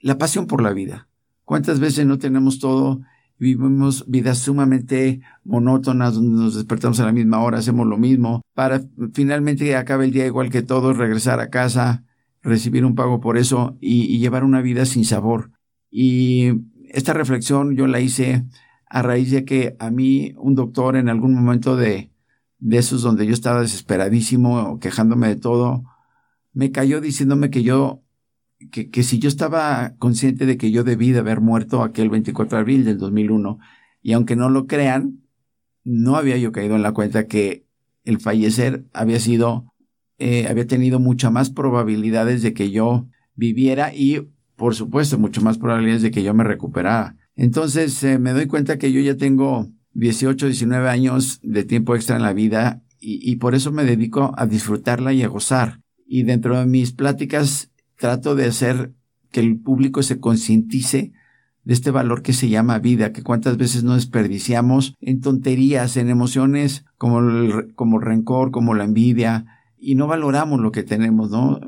la 0.00 0.18
pasión 0.18 0.46
por 0.46 0.62
la 0.62 0.72
vida. 0.72 1.08
¿Cuántas 1.44 1.80
veces 1.80 2.06
no 2.06 2.18
tenemos 2.18 2.58
todo 2.58 3.00
vivimos 3.38 4.04
vidas 4.08 4.38
sumamente 4.38 5.20
monótonas, 5.44 6.14
donde 6.14 6.42
nos 6.42 6.54
despertamos 6.54 7.00
a 7.00 7.06
la 7.06 7.12
misma 7.12 7.42
hora, 7.42 7.58
hacemos 7.58 7.86
lo 7.86 7.98
mismo, 7.98 8.42
para 8.54 8.82
finalmente 9.12 9.76
acabe 9.76 10.04
el 10.04 10.12
día 10.12 10.26
igual 10.26 10.50
que 10.50 10.62
todos, 10.62 10.96
regresar 10.96 11.40
a 11.40 11.50
casa, 11.50 12.04
recibir 12.42 12.84
un 12.84 12.94
pago 12.94 13.20
por 13.20 13.36
eso 13.36 13.76
y, 13.80 14.18
llevar 14.18 14.44
una 14.44 14.60
vida 14.60 14.86
sin 14.86 15.04
sabor. 15.04 15.50
Y 15.90 16.52
esta 16.88 17.12
reflexión 17.12 17.76
yo 17.76 17.86
la 17.86 18.00
hice 18.00 18.44
a 18.88 19.02
raíz 19.02 19.30
de 19.30 19.44
que 19.44 19.76
a 19.78 19.90
mí 19.90 20.34
un 20.36 20.54
doctor 20.54 20.96
en 20.96 21.08
algún 21.08 21.34
momento 21.34 21.76
de, 21.76 22.10
de 22.58 22.78
esos 22.78 23.02
donde 23.02 23.26
yo 23.26 23.32
estaba 23.32 23.60
desesperadísimo, 23.60 24.78
quejándome 24.78 25.28
de 25.28 25.36
todo, 25.36 25.84
me 26.52 26.70
cayó 26.70 27.00
diciéndome 27.00 27.50
que 27.50 27.62
yo 27.64 28.03
que, 28.70 28.90
que, 28.90 29.02
si 29.02 29.18
yo 29.18 29.28
estaba 29.28 29.94
consciente 29.98 30.46
de 30.46 30.56
que 30.56 30.70
yo 30.70 30.84
debí 30.84 31.12
de 31.12 31.20
haber 31.20 31.40
muerto 31.40 31.82
aquel 31.82 32.10
24 32.10 32.56
de 32.56 32.60
abril 32.60 32.84
del 32.84 32.98
2001, 32.98 33.58
y 34.02 34.12
aunque 34.12 34.36
no 34.36 34.50
lo 34.50 34.66
crean, 34.66 35.24
no 35.84 36.16
había 36.16 36.36
yo 36.36 36.52
caído 36.52 36.76
en 36.76 36.82
la 36.82 36.92
cuenta 36.92 37.26
que 37.26 37.64
el 38.04 38.20
fallecer 38.20 38.84
había 38.92 39.18
sido, 39.20 39.72
eh, 40.18 40.46
había 40.48 40.66
tenido 40.66 40.98
muchas 40.98 41.32
más 41.32 41.50
probabilidades 41.50 42.42
de 42.42 42.54
que 42.54 42.70
yo 42.70 43.06
viviera 43.34 43.94
y, 43.94 44.28
por 44.56 44.74
supuesto, 44.74 45.18
mucho 45.18 45.42
más 45.42 45.58
probabilidades 45.58 46.02
de 46.02 46.10
que 46.10 46.22
yo 46.22 46.34
me 46.34 46.44
recuperara. 46.44 47.16
Entonces 47.36 48.02
eh, 48.04 48.18
me 48.18 48.32
doy 48.32 48.46
cuenta 48.46 48.78
que 48.78 48.92
yo 48.92 49.00
ya 49.00 49.16
tengo 49.16 49.68
18, 49.92 50.46
19 50.46 50.88
años 50.88 51.40
de 51.42 51.64
tiempo 51.64 51.94
extra 51.94 52.16
en 52.16 52.22
la 52.22 52.32
vida 52.32 52.82
y, 53.00 53.30
y 53.30 53.36
por 53.36 53.54
eso 53.54 53.72
me 53.72 53.84
dedico 53.84 54.32
a 54.36 54.46
disfrutarla 54.46 55.12
y 55.12 55.22
a 55.22 55.28
gozar. 55.28 55.80
Y 56.06 56.22
dentro 56.22 56.58
de 56.58 56.66
mis 56.66 56.92
pláticas 56.92 57.70
trato 57.96 58.34
de 58.34 58.46
hacer 58.46 58.92
que 59.30 59.40
el 59.40 59.58
público 59.58 60.02
se 60.02 60.20
concientice 60.20 61.12
de 61.64 61.74
este 61.74 61.90
valor 61.90 62.22
que 62.22 62.32
se 62.32 62.48
llama 62.48 62.78
vida, 62.78 63.12
que 63.12 63.22
cuántas 63.22 63.56
veces 63.56 63.84
no 63.84 63.94
desperdiciamos 63.94 64.94
en 65.00 65.20
tonterías, 65.20 65.96
en 65.96 66.10
emociones 66.10 66.84
como 66.98 67.20
el, 67.20 67.74
como 67.74 67.98
rencor, 67.98 68.50
como 68.50 68.74
la 68.74 68.84
envidia, 68.84 69.46
y 69.78 69.94
no 69.94 70.06
valoramos 70.06 70.60
lo 70.60 70.72
que 70.72 70.82
tenemos, 70.82 71.30
¿no? 71.30 71.60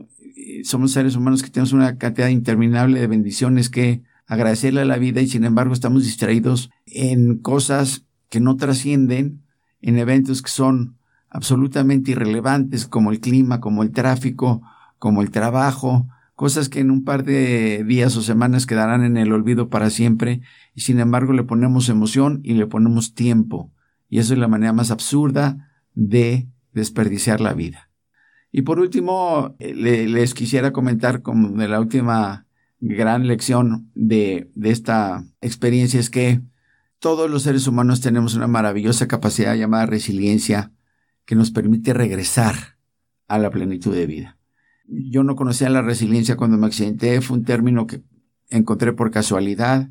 Somos 0.64 0.92
seres 0.92 1.16
humanos 1.16 1.42
que 1.42 1.50
tenemos 1.50 1.73
una 1.73 1.97
cantidad 1.99 2.28
interminable 2.28 3.00
de 3.00 3.06
bendiciones 3.06 3.68
que 3.71 4.02
agradecerle 4.26 4.83
a 4.83 4.87
la 4.87 4.99
vida 4.99 5.21
y 5.21 5.28
sin 5.28 5.45
embargo 5.45 5.73
estamos 5.73 6.04
distraídos 6.04 6.71
en 6.87 7.38
cosas 7.38 8.04
que 8.28 8.40
no 8.40 8.56
trascienden, 8.56 9.42
en 9.80 9.99
eventos 9.99 10.42
que 10.42 10.50
son 10.50 10.97
absolutamente 11.30 12.12
irrelevantes 12.12 12.87
como 12.87 13.12
el 13.12 13.21
clima, 13.21 13.61
como 13.61 13.83
el 13.83 13.92
tráfico, 13.92 14.62
como 14.99 15.23
el 15.23 15.30
trabajo, 15.30 16.09
cosas 16.37 16.69
que 16.69 16.81
en 16.81 16.90
un 16.90 17.02
par 17.02 17.25
de 17.25 17.83
días 17.85 18.14
o 18.16 18.23
semanas 18.23 18.66
quedarán 18.66 19.02
en 19.02 19.16
el 19.16 19.33
olvido 19.33 19.69
para 19.71 19.90
siempre, 19.90 20.43
y 20.75 20.83
sin 20.83 21.00
embargo 21.00 21.33
le 21.33 21.43
ponemos 21.43 21.88
emoción 21.88 22.40
y 22.45 22.55
le 22.55 22.66
ponemos 22.66 23.14
tiempo. 23.14 23.73
Y 24.09 24.21
eso 24.21 24.35
es 24.35 24.38
la 24.38 24.47
manera 24.47 24.73
más 24.73 24.90
absurda 24.90 25.73
de 25.95 26.47
desperdiciar 26.73 27.40
la 27.40 27.55
vida. 27.55 27.90
Y 28.52 28.62
por 28.62 28.78
último, 28.78 29.57
eh, 29.59 29.75
les 29.75 30.35
quisiera 30.35 30.73
comentar 30.73 31.23
como 31.23 31.59
de 31.59 31.69
la 31.69 31.81
última 31.81 32.47
gran 32.81 33.26
lección 33.26 33.90
de, 33.95 34.50
de 34.55 34.71
esta 34.71 35.25
experiencia 35.40 35.99
es 35.99 36.11
que 36.11 36.43
todos 36.99 37.31
los 37.31 37.43
seres 37.43 37.66
humanos 37.66 38.02
tenemos 38.02 38.35
una 38.35 38.47
maravillosa 38.47 39.09
capacidad 39.09 39.55
llamada 39.55 39.87
resiliencia 39.87 40.73
que 41.25 41.35
nos 41.35 41.50
permite 41.50 41.95
regresar 41.95 42.78
a 43.26 43.38
la 43.38 43.50
plenitud 43.50 43.95
de 43.95 44.07
vida. 44.07 44.36
Yo 44.88 45.23
no 45.23 45.37
conocía 45.37 45.69
la 45.69 45.83
resiliencia 45.83 46.37
cuando 46.37 46.59
me 46.59 46.66
accidenté, 46.66 47.21
fue 47.21 47.38
un 47.38 47.45
término 47.45 47.87
que 47.87 48.02
encontré 48.50 48.93
por 48.93 49.11
casualidad, 49.11 49.90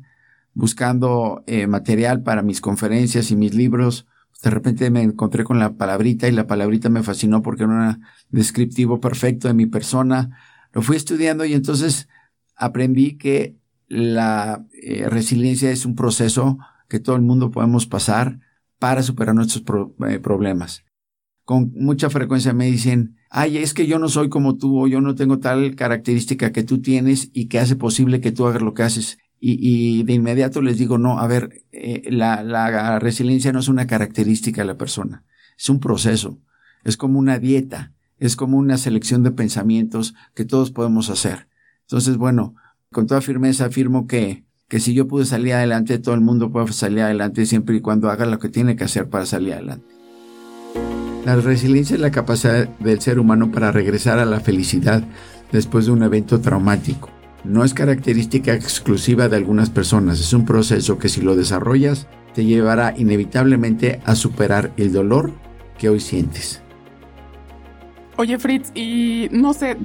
buscando 0.54 1.44
eh, 1.46 1.66
material 1.66 2.22
para 2.22 2.42
mis 2.42 2.60
conferencias 2.60 3.30
y 3.30 3.36
mis 3.36 3.54
libros. 3.54 4.06
De 4.42 4.50
repente 4.50 4.90
me 4.90 5.02
encontré 5.02 5.44
con 5.44 5.58
la 5.58 5.74
palabrita 5.74 6.28
y 6.28 6.32
la 6.32 6.46
palabrita 6.46 6.88
me 6.88 7.02
fascinó 7.02 7.42
porque 7.42 7.64
era 7.64 7.72
un 7.72 8.02
descriptivo 8.30 9.00
perfecto 9.00 9.48
de 9.48 9.54
mi 9.54 9.66
persona. 9.66 10.38
Lo 10.72 10.82
fui 10.82 10.96
estudiando 10.96 11.44
y 11.44 11.54
entonces 11.54 12.08
aprendí 12.54 13.18
que 13.18 13.56
la 13.88 14.64
eh, 14.72 15.08
resiliencia 15.08 15.70
es 15.70 15.86
un 15.86 15.94
proceso 15.94 16.58
que 16.88 17.00
todo 17.00 17.16
el 17.16 17.22
mundo 17.22 17.50
podemos 17.50 17.86
pasar 17.86 18.40
para 18.78 19.02
superar 19.02 19.34
nuestros 19.34 19.64
eh, 20.08 20.18
problemas. 20.18 20.84
Con 21.44 21.72
mucha 21.74 22.10
frecuencia 22.10 22.52
me 22.52 22.66
dicen, 22.66 23.16
ay, 23.30 23.58
es 23.58 23.74
que 23.74 23.86
yo 23.86 23.98
no 23.98 24.08
soy 24.08 24.28
como 24.28 24.56
tú 24.56 24.84
o 24.84 24.86
yo 24.86 25.00
no 25.00 25.14
tengo 25.14 25.38
tal 25.38 25.74
característica 25.74 26.52
que 26.52 26.62
tú 26.62 26.80
tienes 26.80 27.30
y 27.32 27.46
que 27.46 27.58
hace 27.58 27.76
posible 27.76 28.20
que 28.20 28.32
tú 28.32 28.46
hagas 28.46 28.62
lo 28.62 28.74
que 28.74 28.82
haces. 28.82 29.18
Y, 29.38 30.02
de 30.04 30.14
inmediato 30.14 30.62
les 30.62 30.78
digo, 30.78 30.98
no, 30.98 31.18
a 31.18 31.26
ver, 31.26 31.62
eh, 31.70 32.02
la, 32.10 32.42
la 32.42 32.98
resiliencia 32.98 33.52
no 33.52 33.60
es 33.60 33.68
una 33.68 33.86
característica 33.86 34.62
de 34.62 34.66
la 34.66 34.78
persona, 34.78 35.24
es 35.58 35.68
un 35.68 35.78
proceso, 35.78 36.40
es 36.84 36.96
como 36.96 37.18
una 37.18 37.38
dieta, 37.38 37.92
es 38.18 38.34
como 38.34 38.56
una 38.56 38.78
selección 38.78 39.22
de 39.22 39.30
pensamientos 39.30 40.14
que 40.34 40.46
todos 40.46 40.70
podemos 40.70 41.10
hacer. 41.10 41.48
Entonces, 41.82 42.16
bueno, 42.16 42.54
con 42.90 43.06
toda 43.06 43.20
firmeza 43.20 43.66
afirmo 43.66 44.06
que, 44.06 44.44
que 44.68 44.80
si 44.80 44.94
yo 44.94 45.06
pude 45.06 45.26
salir 45.26 45.52
adelante, 45.52 45.98
todo 45.98 46.14
el 46.14 46.22
mundo 46.22 46.50
puede 46.50 46.72
salir 46.72 47.00
adelante 47.00 47.46
siempre 47.46 47.76
y 47.76 47.80
cuando 47.80 48.10
haga 48.10 48.26
lo 48.26 48.38
que 48.38 48.48
tiene 48.48 48.74
que 48.74 48.84
hacer 48.84 49.08
para 49.08 49.26
salir 49.26 49.52
adelante. 49.52 49.95
La 51.26 51.34
resiliencia 51.34 51.94
es 51.94 52.00
la 52.00 52.12
capacidad 52.12 52.68
del 52.78 53.00
ser 53.00 53.18
humano 53.18 53.50
para 53.50 53.72
regresar 53.72 54.20
a 54.20 54.24
la 54.24 54.38
felicidad 54.38 55.02
después 55.50 55.86
de 55.86 55.90
un 55.90 56.04
evento 56.04 56.40
traumático. 56.40 57.10
No 57.42 57.64
es 57.64 57.74
característica 57.74 58.54
exclusiva 58.54 59.28
de 59.28 59.34
algunas 59.34 59.68
personas, 59.68 60.20
es 60.20 60.32
un 60.32 60.44
proceso 60.44 61.00
que 61.00 61.08
si 61.08 61.22
lo 61.22 61.34
desarrollas 61.34 62.06
te 62.32 62.44
llevará 62.44 62.94
inevitablemente 62.96 64.00
a 64.04 64.14
superar 64.14 64.70
el 64.76 64.92
dolor 64.92 65.32
que 65.78 65.88
hoy 65.88 65.98
sientes. 65.98 66.62
Oye 68.18 68.38
Fritz, 68.38 68.70
y 68.76 69.26
no 69.32 69.52
sé, 69.52 69.76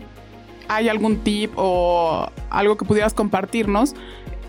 ¿hay 0.67 0.89
algún 0.89 1.23
tip 1.23 1.53
o 1.55 2.29
algo 2.51 2.77
que 2.77 2.85
pudieras 2.85 3.15
compartirnos 3.15 3.95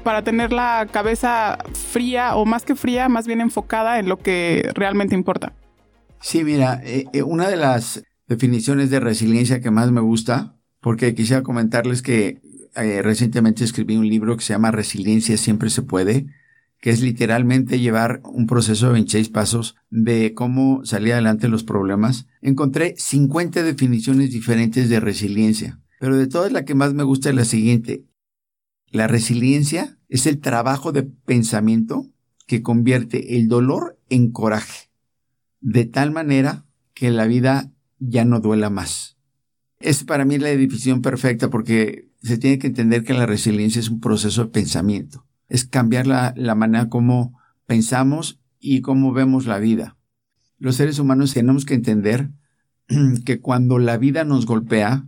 para 0.04 0.25
tener 0.25 0.52
la 0.52 0.87
cabeza 0.92 1.56
fría 1.72 2.37
o 2.37 2.44
más 2.44 2.66
que 2.66 2.75
fría, 2.75 3.08
más 3.08 3.26
bien 3.26 3.40
enfocada 3.40 3.99
en 3.99 4.11
lo 4.11 4.18
que 4.18 4.70
realmente 4.75 5.14
importa? 5.14 5.54
Sí, 6.22 6.44
mira, 6.44 6.80
eh, 6.84 7.06
eh, 7.12 7.22
una 7.24 7.48
de 7.48 7.56
las 7.56 8.04
definiciones 8.28 8.90
de 8.90 9.00
resiliencia 9.00 9.60
que 9.60 9.72
más 9.72 9.90
me 9.90 10.00
gusta, 10.00 10.56
porque 10.80 11.14
quisiera 11.16 11.42
comentarles 11.42 12.00
que 12.00 12.40
eh, 12.76 13.02
recientemente 13.02 13.64
escribí 13.64 13.96
un 13.96 14.08
libro 14.08 14.36
que 14.36 14.44
se 14.44 14.52
llama 14.52 14.70
Resiliencia 14.70 15.36
siempre 15.36 15.68
se 15.68 15.82
puede, 15.82 16.26
que 16.80 16.90
es 16.90 17.02
literalmente 17.02 17.80
llevar 17.80 18.20
un 18.24 18.46
proceso 18.46 18.86
de 18.86 18.92
26 18.92 19.28
pasos 19.30 19.74
de 19.90 20.32
cómo 20.32 20.84
salir 20.84 21.12
adelante 21.12 21.48
los 21.48 21.64
problemas. 21.64 22.26
Encontré 22.40 22.94
50 22.96 23.64
definiciones 23.64 24.30
diferentes 24.30 24.88
de 24.88 25.00
resiliencia, 25.00 25.80
pero 25.98 26.16
de 26.16 26.28
todas 26.28 26.52
la 26.52 26.64
que 26.64 26.76
más 26.76 26.94
me 26.94 27.02
gusta 27.02 27.30
es 27.30 27.34
la 27.34 27.44
siguiente. 27.44 28.04
La 28.90 29.08
resiliencia 29.08 29.98
es 30.08 30.26
el 30.26 30.40
trabajo 30.40 30.92
de 30.92 31.02
pensamiento 31.02 32.06
que 32.46 32.62
convierte 32.62 33.36
el 33.36 33.48
dolor 33.48 33.98
en 34.08 34.30
coraje 34.30 34.91
de 35.62 35.87
tal 35.87 36.11
manera 36.11 36.66
que 36.92 37.11
la 37.11 37.26
vida 37.26 37.71
ya 37.99 38.25
no 38.25 38.40
duela 38.40 38.69
más. 38.69 39.16
Es 39.81 40.04
para 40.04 40.25
mí 40.25 40.38
la 40.38 40.49
definición 40.49 41.00
perfecta 41.00 41.49
porque 41.49 42.11
se 42.23 42.37
tiene 42.37 42.59
que 42.59 42.66
entender 42.66 43.04
que 43.04 43.14
la 43.14 43.26
resiliencia 43.26 43.81
es 43.81 43.88
un 43.88 44.00
proceso 44.00 44.45
de 44.45 44.50
pensamiento. 44.50 45.26
Es 45.49 45.64
cambiar 45.64 46.07
la, 46.07 46.35
la 46.37 46.54
manera 46.54 46.88
como 46.88 47.38
pensamos 47.66 48.40
y 48.61 48.81
cómo 48.81 49.12
vemos 49.12 49.47
la 49.47 49.59
vida. 49.59 49.97
Los 50.59 50.76
seres 50.76 50.99
humanos 50.99 51.35
tenemos 51.35 51.64
que 51.64 51.75
entender 51.75 52.31
que 53.25 53.40
cuando 53.40 53.78
la 53.78 53.97
vida 53.97 54.25
nos 54.25 54.47
golpea, 54.47 55.07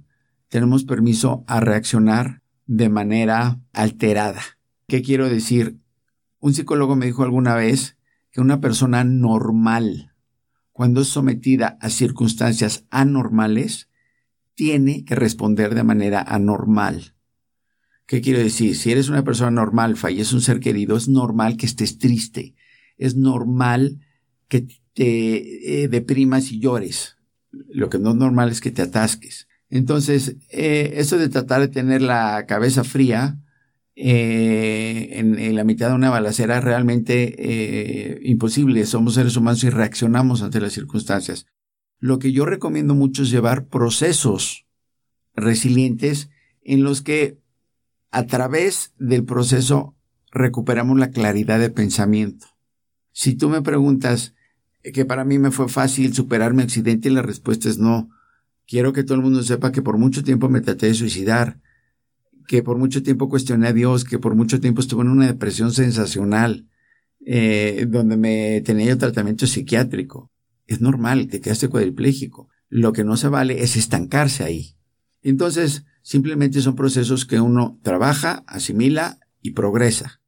tenemos 0.49 0.85
permiso 0.85 1.45
a 1.47 1.61
reaccionar 1.61 2.43
de 2.67 2.89
manera 2.89 3.61
alterada. 3.73 4.41
¿Qué 4.87 5.03
quiero 5.03 5.29
decir? 5.29 5.79
Un 6.41 6.55
psicólogo 6.55 6.97
me 6.97 7.07
dijo 7.07 7.23
alguna 7.23 7.55
vez 7.55 7.97
que 8.31 8.41
una 8.41 8.61
persona 8.61 9.05
normal, 9.05 10.14
cuando 10.75 11.03
es 11.03 11.09
sometida 11.09 11.79
a 11.81 11.89
circunstancias 11.89 12.85
anormales, 12.91 13.89
tiene 14.55 15.05
que 15.05 15.15
responder 15.15 15.73
de 15.73 15.85
manera 15.85 16.21
anormal. 16.21 17.15
¿Qué 18.07 18.21
quiero 18.21 18.41
decir? 18.41 18.75
Si 18.75 18.91
eres 18.91 19.09
una 19.09 19.23
persona 19.23 19.53
normal, 19.53 19.97
falleces 19.97 20.33
un 20.33 20.43
ser 20.43 20.59
querido, 20.59 20.97
es 20.97 21.07
normal 21.07 21.57
que 21.57 21.67
estés 21.67 21.99
triste. 21.99 22.57
Es 22.99 23.15
normal 23.15 24.01
que 24.49 24.67
te 24.95 25.85
eh, 25.85 25.89
deprimas 25.89 26.51
y 26.51 26.59
llores. 26.59 27.19
Lo 27.53 27.89
que 27.89 28.01
no 28.01 28.11
es 28.11 28.17
normal 28.17 28.51
es 28.51 28.61
que 28.61 28.73
te 28.73 28.83
atasques. 28.83 29.47
Entonces, 29.71 30.35
eh, 30.51 30.95
eso 30.97 31.19
de 31.19 31.29
tratar 31.29 31.61
de 31.61 31.69
tener 31.69 32.03
la 32.03 32.47
cabeza 32.49 32.83
fría 32.83 33.39
eh, 33.97 35.09
en, 35.13 35.55
la 35.55 35.65
mitad 35.65 35.89
de 35.89 35.95
una 35.95 36.11
balacera 36.11 36.61
realmente 36.61 37.35
eh, 37.39 38.21
imposible. 38.25 38.85
Somos 38.87 39.15
seres 39.15 39.37
humanos 39.37 39.63
y 39.65 39.71
reaccionamos 39.71 40.43
ante 40.43 40.61
las 40.61 40.73
circunstancias. 40.73 41.47
Lo 41.99 42.19
que 42.19 42.33
yo 42.33 42.45
recomiendo 42.45 42.95
mucho 42.95 43.23
es 43.23 43.31
llevar 43.31 43.67
procesos 43.67 44.67
resilientes 45.35 46.31
en 46.63 46.83
los 46.83 47.03
que 47.03 47.39
a 48.11 48.27
través 48.27 48.93
del 48.99 49.25
proceso 49.25 49.97
recuperamos 50.31 50.99
la 50.99 51.11
claridad 51.11 51.61
de 51.61 51.71
pensamiento. 51.71 52.47
Si 53.13 53.35
tú 53.35 53.49
me 53.49 53.63
preguntas 53.63 54.35
que 54.93 55.05
para 55.05 55.25
mí 55.25 55.39
me 55.39 55.51
fue 55.51 55.69
fácil 55.69 56.15
superar 56.15 56.53
mi 56.53 56.63
accidente, 56.63 57.11
la 57.11 57.23
respuesta 57.23 57.69
es 57.69 57.79
no. 57.79 58.11
Quiero 58.67 58.93
que 58.93 59.05
todo 59.05 59.17
el 59.17 59.23
mundo 59.23 59.43
sepa 59.43 59.73
que 59.73 59.83
por 59.83 59.99
mucho 59.99 60.25
tiempo 60.25 60.49
me 60.49 60.61
traté 60.61 60.87
de 60.87 60.95
suicidar, 60.95 61.61
que 62.47 62.63
por 62.63 62.79
mucho 62.79 63.03
tiempo 63.03 63.29
cuestioné 63.29 63.69
a 63.69 63.73
Dios, 63.73 64.05
que 64.05 64.19
por 64.19 64.35
mucho 64.35 64.61
tiempo 64.61 64.81
estuve 64.81 65.03
en 65.03 65.09
una 65.09 65.27
depresión 65.27 65.73
sensacional, 65.73 66.69
eh, 67.27 67.87
donde 67.89 68.17
me 68.17 68.61
tenía 68.61 68.87
yo 68.87 68.99
tratamiento 68.99 69.47
psiquiátrico. 69.47 70.31
Es 70.67 70.81
normal, 70.81 71.29
te 71.29 71.41
quedaste 71.41 71.69
cuadripléjico. 71.69 72.49
Lo 72.69 72.93
que 72.93 73.05
no 73.05 73.17
se 73.17 73.29
vale 73.29 73.63
es 73.63 73.77
estancarse 73.77 74.45
ahí. 74.45 74.77
Entonces, 75.23 75.85
simplemente 76.03 76.61
son 76.61 76.75
procesos 76.77 77.25
que 77.25 77.41
uno 77.41 77.79
trabaja, 77.83 78.45
asimila 78.47 79.19
y 79.41 79.53
progresa. 79.53 80.21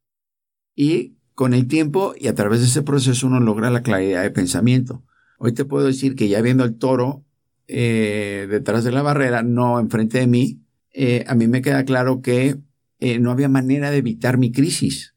Y 0.74 1.16
con 1.34 1.52
el 1.52 1.66
tiempo 1.66 2.14
y 2.18 2.28
a 2.28 2.34
través 2.34 2.60
de 2.60 2.66
ese 2.66 2.82
proceso 2.82 3.26
uno 3.26 3.40
logra 3.40 3.70
la 3.70 3.82
claridad 3.82 4.22
de 4.22 4.30
pensamiento. 4.30 5.04
Hoy 5.38 5.52
te 5.52 5.66
puedo 5.66 5.86
decir 5.86 6.14
que 6.14 6.28
ya 6.28 6.40
viendo 6.40 6.64
al 6.64 6.76
toro 6.76 7.24
eh, 7.68 8.46
detrás 8.48 8.84
de 8.84 8.92
la 8.92 9.02
barrera, 9.02 9.42
no 9.42 9.78
enfrente 9.78 10.18
de 10.18 10.26
mí, 10.26 10.62
eh, 10.98 11.24
a 11.28 11.34
mí 11.34 11.46
me 11.46 11.60
queda 11.60 11.84
claro 11.84 12.22
que 12.22 12.56
eh, 13.00 13.18
no 13.18 13.30
había 13.30 13.50
manera 13.50 13.90
de 13.90 13.98
evitar 13.98 14.38
mi 14.38 14.50
crisis. 14.50 15.14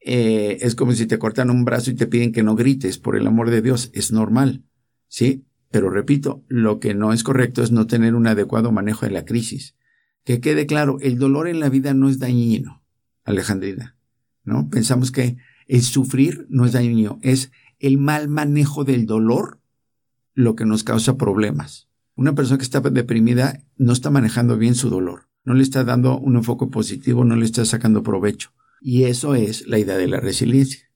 Eh, 0.00 0.58
es 0.60 0.74
como 0.74 0.92
si 0.92 1.06
te 1.06 1.18
cortan 1.18 1.48
un 1.48 1.64
brazo 1.64 1.90
y 1.90 1.94
te 1.94 2.06
piden 2.06 2.30
que 2.30 2.42
no 2.42 2.54
grites, 2.54 2.98
por 2.98 3.16
el 3.16 3.26
amor 3.26 3.48
de 3.48 3.62
Dios, 3.62 3.90
es 3.94 4.12
normal, 4.12 4.64
¿sí? 5.08 5.46
Pero 5.70 5.88
repito, 5.88 6.44
lo 6.48 6.78
que 6.78 6.92
no 6.92 7.14
es 7.14 7.24
correcto 7.24 7.62
es 7.62 7.72
no 7.72 7.86
tener 7.86 8.14
un 8.14 8.26
adecuado 8.26 8.70
manejo 8.70 9.06
de 9.06 9.12
la 9.12 9.24
crisis. 9.24 9.76
Que 10.24 10.42
quede 10.42 10.66
claro, 10.66 10.98
el 11.00 11.18
dolor 11.18 11.48
en 11.48 11.58
la 11.58 11.70
vida 11.70 11.94
no 11.94 12.10
es 12.10 12.18
dañino, 12.18 12.84
Alejandrina, 13.24 13.96
¿no? 14.44 14.68
Pensamos 14.68 15.10
que 15.10 15.38
el 15.66 15.80
sufrir 15.80 16.46
no 16.50 16.66
es 16.66 16.72
dañino, 16.72 17.18
es 17.22 17.50
el 17.78 17.96
mal 17.96 18.28
manejo 18.28 18.84
del 18.84 19.06
dolor 19.06 19.58
lo 20.34 20.54
que 20.54 20.66
nos 20.66 20.84
causa 20.84 21.16
problemas. 21.16 21.88
Una 22.16 22.34
persona 22.34 22.58
que 22.58 22.64
está 22.64 22.80
deprimida 22.80 23.64
no 23.76 23.92
está 23.92 24.10
manejando 24.10 24.56
bien 24.56 24.74
su 24.74 24.88
dolor, 24.88 25.28
no 25.44 25.54
le 25.54 25.62
está 25.62 25.84
dando 25.84 26.18
un 26.18 26.36
enfoque 26.36 26.66
positivo, 26.66 27.24
no 27.24 27.36
le 27.36 27.44
está 27.44 27.64
sacando 27.64 28.02
provecho. 28.02 28.50
Y 28.80 29.04
eso 29.04 29.34
es 29.34 29.66
la 29.66 29.78
idea 29.78 29.96
de 29.96 30.08
la 30.08 30.20
resiliencia. 30.20 30.90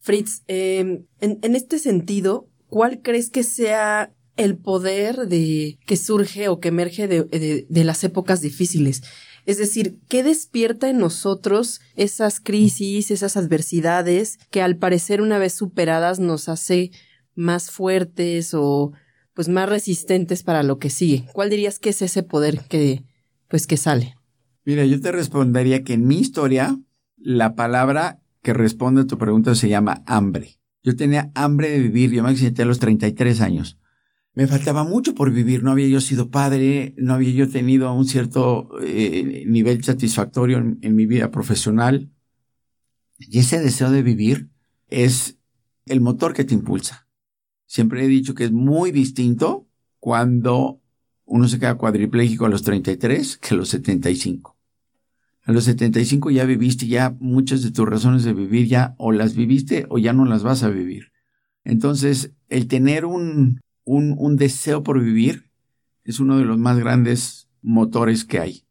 Fritz, 0.00 0.42
em, 0.48 1.04
en, 1.20 1.54
este 1.54 1.78
sentido, 1.78 2.48
¿cuál 2.66 3.02
crees 3.02 3.30
que 3.30 3.44
sea 3.44 4.12
el 4.36 4.56
poder 4.56 5.28
de 5.28 5.78
que 5.86 5.96
surge 5.96 6.48
o 6.48 6.58
que 6.58 6.68
emerge 6.68 7.06
de, 7.06 7.66
de 7.68 7.84
las 7.84 8.02
épocas 8.02 8.40
difíciles? 8.40 9.02
Es 9.44 9.58
decir, 9.58 9.98
¿qué 10.08 10.22
despierta 10.22 10.88
en 10.88 10.98
nosotros 10.98 11.80
esas 11.96 12.40
crisis, 12.40 13.10
esas 13.10 13.36
adversidades 13.36 14.38
que 14.50 14.62
al 14.62 14.76
parecer 14.76 15.20
una 15.20 15.38
vez 15.38 15.52
superadas 15.52 16.18
nos 16.18 16.48
hace 16.48 16.90
más 17.34 17.70
fuertes 17.70 18.54
o 18.54 18.92
pues 19.34 19.48
más 19.48 19.68
resistentes 19.68 20.42
para 20.42 20.62
lo 20.62 20.78
que 20.78 20.90
sigue. 20.90 21.26
¿Cuál 21.32 21.50
dirías 21.50 21.78
que 21.78 21.90
es 21.90 22.02
ese 22.02 22.22
poder 22.22 22.60
que 22.68 23.04
pues 23.48 23.66
que 23.66 23.76
sale? 23.76 24.16
Mira, 24.64 24.84
yo 24.84 25.00
te 25.00 25.12
respondería 25.12 25.82
que 25.82 25.94
en 25.94 26.06
mi 26.06 26.18
historia 26.18 26.78
la 27.16 27.54
palabra 27.54 28.22
que 28.42 28.52
responde 28.52 29.02
a 29.02 29.06
tu 29.06 29.18
pregunta 29.18 29.54
se 29.54 29.68
llama 29.68 30.02
hambre. 30.06 30.58
Yo 30.82 30.96
tenía 30.96 31.30
hambre 31.34 31.70
de 31.70 31.78
vivir, 31.78 32.10
yo 32.10 32.22
me 32.22 32.30
accidenté 32.30 32.62
a 32.62 32.66
los 32.66 32.78
33 32.78 33.40
años. 33.40 33.78
Me 34.34 34.46
faltaba 34.46 34.82
mucho 34.82 35.14
por 35.14 35.30
vivir, 35.30 35.62
no 35.62 35.70
había 35.72 35.88
yo 35.88 36.00
sido 36.00 36.30
padre, 36.30 36.94
no 36.96 37.14
había 37.14 37.32
yo 37.32 37.48
tenido 37.48 37.92
un 37.92 38.06
cierto 38.06 38.70
eh, 38.82 39.44
nivel 39.46 39.84
satisfactorio 39.84 40.58
en 40.58 40.94
mi 40.94 41.06
vida 41.06 41.30
profesional. 41.30 42.10
Y 43.18 43.38
ese 43.38 43.60
deseo 43.60 43.90
de 43.90 44.02
vivir 44.02 44.48
es 44.88 45.38
el 45.86 46.00
motor 46.00 46.32
que 46.32 46.44
te 46.44 46.54
impulsa. 46.54 47.01
Siempre 47.72 48.04
he 48.04 48.06
dicho 48.06 48.34
que 48.34 48.44
es 48.44 48.52
muy 48.52 48.92
distinto 48.92 49.66
cuando 49.98 50.82
uno 51.24 51.48
se 51.48 51.58
queda 51.58 51.78
cuadripléjico 51.78 52.44
a 52.44 52.50
los 52.50 52.64
33 52.64 53.38
que 53.38 53.54
a 53.54 53.56
los 53.56 53.70
75. 53.70 54.58
A 55.44 55.52
los 55.52 55.64
75 55.64 56.30
ya 56.30 56.44
viviste, 56.44 56.86
ya 56.86 57.16
muchas 57.18 57.62
de 57.62 57.70
tus 57.70 57.88
razones 57.88 58.24
de 58.24 58.34
vivir 58.34 58.66
ya 58.66 58.94
o 58.98 59.10
las 59.10 59.34
viviste 59.34 59.86
o 59.88 59.96
ya 59.96 60.12
no 60.12 60.26
las 60.26 60.42
vas 60.42 60.62
a 60.64 60.68
vivir. 60.68 61.12
Entonces, 61.64 62.34
el 62.50 62.68
tener 62.68 63.06
un, 63.06 63.62
un, 63.84 64.16
un 64.18 64.36
deseo 64.36 64.82
por 64.82 65.02
vivir 65.02 65.48
es 66.04 66.20
uno 66.20 66.36
de 66.36 66.44
los 66.44 66.58
más 66.58 66.78
grandes 66.78 67.48
motores 67.62 68.26
que 68.26 68.38
hay. 68.38 68.64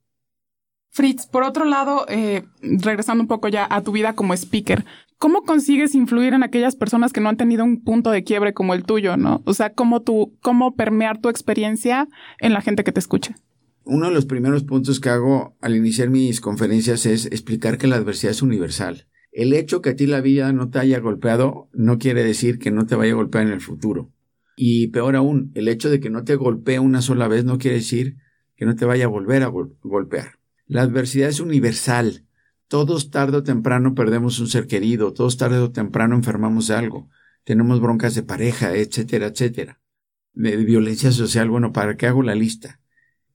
Fritz, 0.92 1.26
por 1.26 1.42
otro 1.42 1.66
lado, 1.66 2.06
eh, 2.08 2.44
regresando 2.62 3.24
un 3.24 3.28
poco 3.28 3.48
ya 3.48 3.66
a 3.68 3.82
tu 3.82 3.94
vida 3.94 4.14
como 4.14 4.36
speaker, 4.36 4.86
¿cómo 5.22 5.44
consigues 5.44 5.94
influir 5.94 6.34
en 6.34 6.42
aquellas 6.42 6.76
personas 6.76 7.14
que 7.14 7.22
no 7.22 7.30
han 7.30 7.38
tenido 7.38 7.64
un 7.64 7.84
punto 7.84 8.10
de 8.10 8.24
quiebre 8.24 8.56
como 8.56 8.74
el 8.74 8.84
tuyo, 8.84 9.18
no? 9.18 9.44
O 9.46 9.54
sea, 9.54 9.72
¿cómo 9.72 10.02
tú, 10.02 10.36
cómo 10.42 10.76
permear 10.76 11.22
tu 11.22 11.30
experiencia 11.30 12.08
en 12.40 12.54
la 12.54 12.62
gente 12.62 12.84
que 12.84 12.92
te 12.92 13.00
escucha? 13.00 13.36
Uno 13.84 14.08
de 14.08 14.16
los 14.16 14.26
primeros 14.26 14.64
puntos 14.64 15.00
que 15.00 15.10
hago 15.10 15.56
al 15.62 15.76
iniciar 15.76 16.10
mis 16.10 16.42
conferencias 16.42 17.06
es 17.06 17.28
explicar 17.28 17.78
que 17.78 17.86
la 17.86 17.98
adversidad 17.98 18.32
es 18.32 18.42
universal. 18.42 19.06
El 19.32 19.54
hecho 19.54 19.84
que 19.84 19.92
a 19.92 19.96
ti 19.96 20.08
la 20.08 20.22
vida 20.22 20.52
no 20.54 20.72
te 20.72 20.80
haya 20.80 21.00
golpeado 21.00 21.70
no 21.72 22.00
quiere 22.00 22.24
decir 22.24 22.58
que 22.58 22.72
no 22.72 22.88
te 22.88 22.96
vaya 22.96 23.12
a 23.12 23.18
golpear 23.18 23.46
en 23.46 23.54
el 23.54 23.62
futuro. 23.62 24.12
Y 24.56 24.88
peor 24.88 25.16
aún, 25.16 25.52
el 25.54 25.68
hecho 25.68 25.92
de 25.92 26.00
que 26.00 26.10
no 26.10 26.24
te 26.24 26.36
golpee 26.36 26.80
una 26.80 27.04
sola 27.04 27.28
vez 27.28 27.46
no 27.46 27.60
quiere 27.60 27.78
decir 27.78 28.18
que 28.56 28.66
no 28.66 28.76
te 28.76 28.86
vaya 28.86 29.06
a 29.06 29.10
volver 29.10 29.44
a 29.44 29.52
golpear. 29.84 30.40
La 30.66 30.82
adversidad 30.82 31.30
es 31.30 31.40
universal. 31.40 32.26
Todos 32.72 33.12
tarde 33.12 33.36
o 33.36 33.44
temprano 33.44 33.96
perdemos 33.96 34.40
un 34.40 34.48
ser 34.48 34.66
querido, 34.66 35.12
todos 35.12 35.36
tarde 35.36 35.58
o 35.58 35.74
temprano 35.74 36.16
enfermamos 36.16 36.68
de 36.68 36.76
algo, 36.76 37.10
tenemos 37.44 37.82
broncas 37.82 38.16
de 38.16 38.24
pareja, 38.24 38.74
etcétera, 38.74 39.28
etcétera. 39.28 39.82
De 40.32 40.56
violencia 40.56 41.12
social, 41.12 41.50
bueno, 41.50 41.74
¿para 41.74 41.98
qué 41.98 42.08
hago 42.08 42.24
la 42.24 42.34
lista? 42.34 42.80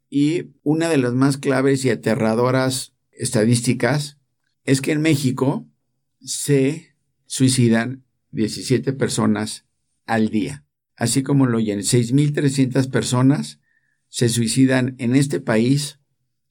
Y 0.08 0.54
una 0.62 0.88
de 0.88 0.96
las 0.96 1.12
más 1.12 1.36
claves 1.36 1.84
y 1.84 1.90
aterradoras 1.90 2.94
estadísticas 3.12 4.16
es 4.64 4.80
que 4.80 4.92
en 4.92 5.02
México 5.02 5.68
se 6.22 6.96
suicidan 7.26 8.06
17 8.30 8.94
personas 8.94 9.66
al 10.06 10.30
día. 10.30 10.64
Así 10.96 11.22
como 11.22 11.44
lo 11.44 11.58
oyen, 11.58 11.80
6.300 11.80 12.88
personas 12.88 13.60
se 14.08 14.30
suicidan 14.30 14.94
en 14.96 15.14
este 15.14 15.40
país 15.40 16.00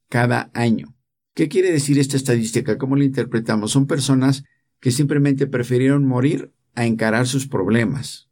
cada 0.08 0.52
año. 0.54 0.95
¿Qué 1.36 1.50
quiere 1.50 1.70
decir 1.70 2.00
esta 2.00 2.16
estadística? 2.16 2.78
¿Cómo 2.78 2.96
la 2.96 3.04
interpretamos? 3.04 3.72
Son 3.72 3.88
personas 3.88 4.46
que 4.80 4.92
simplemente 4.92 5.48
prefirieron 5.48 6.06
morir 6.06 6.54
a 6.76 6.86
encarar 6.86 7.28
sus 7.28 7.46
problemas, 7.46 8.30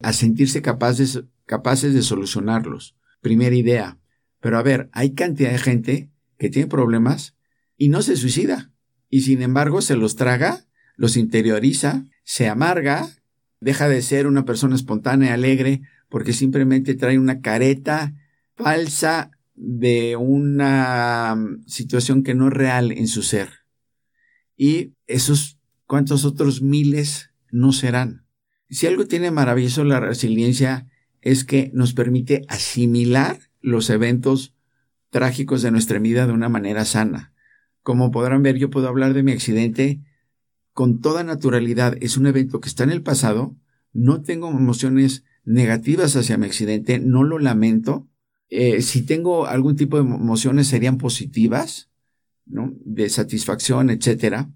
a 0.00 0.12
sentirse 0.12 0.60
capaces, 0.60 1.24
capaces 1.46 1.94
de 1.94 2.02
solucionarlos. 2.02 2.94
Primera 3.22 3.56
idea. 3.56 3.98
Pero 4.38 4.58
a 4.58 4.62
ver, 4.62 4.90
hay 4.92 5.14
cantidad 5.14 5.50
de 5.50 5.58
gente 5.58 6.10
que 6.36 6.50
tiene 6.50 6.68
problemas 6.68 7.36
y 7.78 7.88
no 7.88 8.02
se 8.02 8.16
suicida. 8.16 8.70
Y 9.08 9.22
sin 9.22 9.40
embargo 9.40 9.80
se 9.80 9.96
los 9.96 10.16
traga, 10.16 10.66
los 10.96 11.16
interioriza, 11.16 12.04
se 12.22 12.48
amarga, 12.48 13.08
deja 13.60 13.88
de 13.88 14.02
ser 14.02 14.26
una 14.26 14.44
persona 14.44 14.76
espontánea, 14.76 15.32
alegre, 15.32 15.80
porque 16.10 16.34
simplemente 16.34 16.96
trae 16.96 17.18
una 17.18 17.40
careta 17.40 18.12
falsa 18.56 19.30
de 19.54 20.16
una 20.16 21.34
mm, 21.36 21.66
situación 21.66 22.22
que 22.22 22.34
no 22.34 22.48
es 22.48 22.52
real 22.54 22.92
en 22.92 23.08
su 23.08 23.22
ser. 23.22 23.50
Y 24.56 24.94
esos 25.06 25.58
cuantos 25.86 26.24
otros 26.24 26.62
miles 26.62 27.30
no 27.50 27.72
serán. 27.72 28.26
Si 28.70 28.86
algo 28.86 29.06
tiene 29.06 29.30
maravilloso 29.30 29.84
la 29.84 30.00
resiliencia 30.00 30.88
es 31.20 31.44
que 31.44 31.70
nos 31.74 31.92
permite 31.92 32.42
asimilar 32.48 33.38
los 33.60 33.90
eventos 33.90 34.54
trágicos 35.10 35.62
de 35.62 35.70
nuestra 35.70 35.98
vida 35.98 36.26
de 36.26 36.32
una 36.32 36.48
manera 36.48 36.84
sana. 36.84 37.32
Como 37.82 38.10
podrán 38.10 38.42
ver, 38.42 38.56
yo 38.56 38.70
puedo 38.70 38.88
hablar 38.88 39.12
de 39.12 39.22
mi 39.22 39.32
accidente 39.32 40.00
con 40.72 41.00
toda 41.00 41.22
naturalidad. 41.22 41.96
Es 42.00 42.16
un 42.16 42.26
evento 42.26 42.60
que 42.60 42.68
está 42.68 42.84
en 42.84 42.90
el 42.90 43.02
pasado. 43.02 43.54
No 43.92 44.22
tengo 44.22 44.48
emociones 44.48 45.24
negativas 45.44 46.16
hacia 46.16 46.38
mi 46.38 46.46
accidente, 46.46 46.98
no 46.98 47.24
lo 47.24 47.38
lamento, 47.38 48.08
eh, 48.54 48.82
si 48.82 49.00
tengo 49.00 49.46
algún 49.46 49.76
tipo 49.76 49.96
de 49.96 50.02
emociones 50.02 50.66
serían 50.66 50.98
positivas, 50.98 51.88
¿no? 52.44 52.74
De 52.84 53.08
satisfacción, 53.08 53.88
etcétera. 53.88 54.52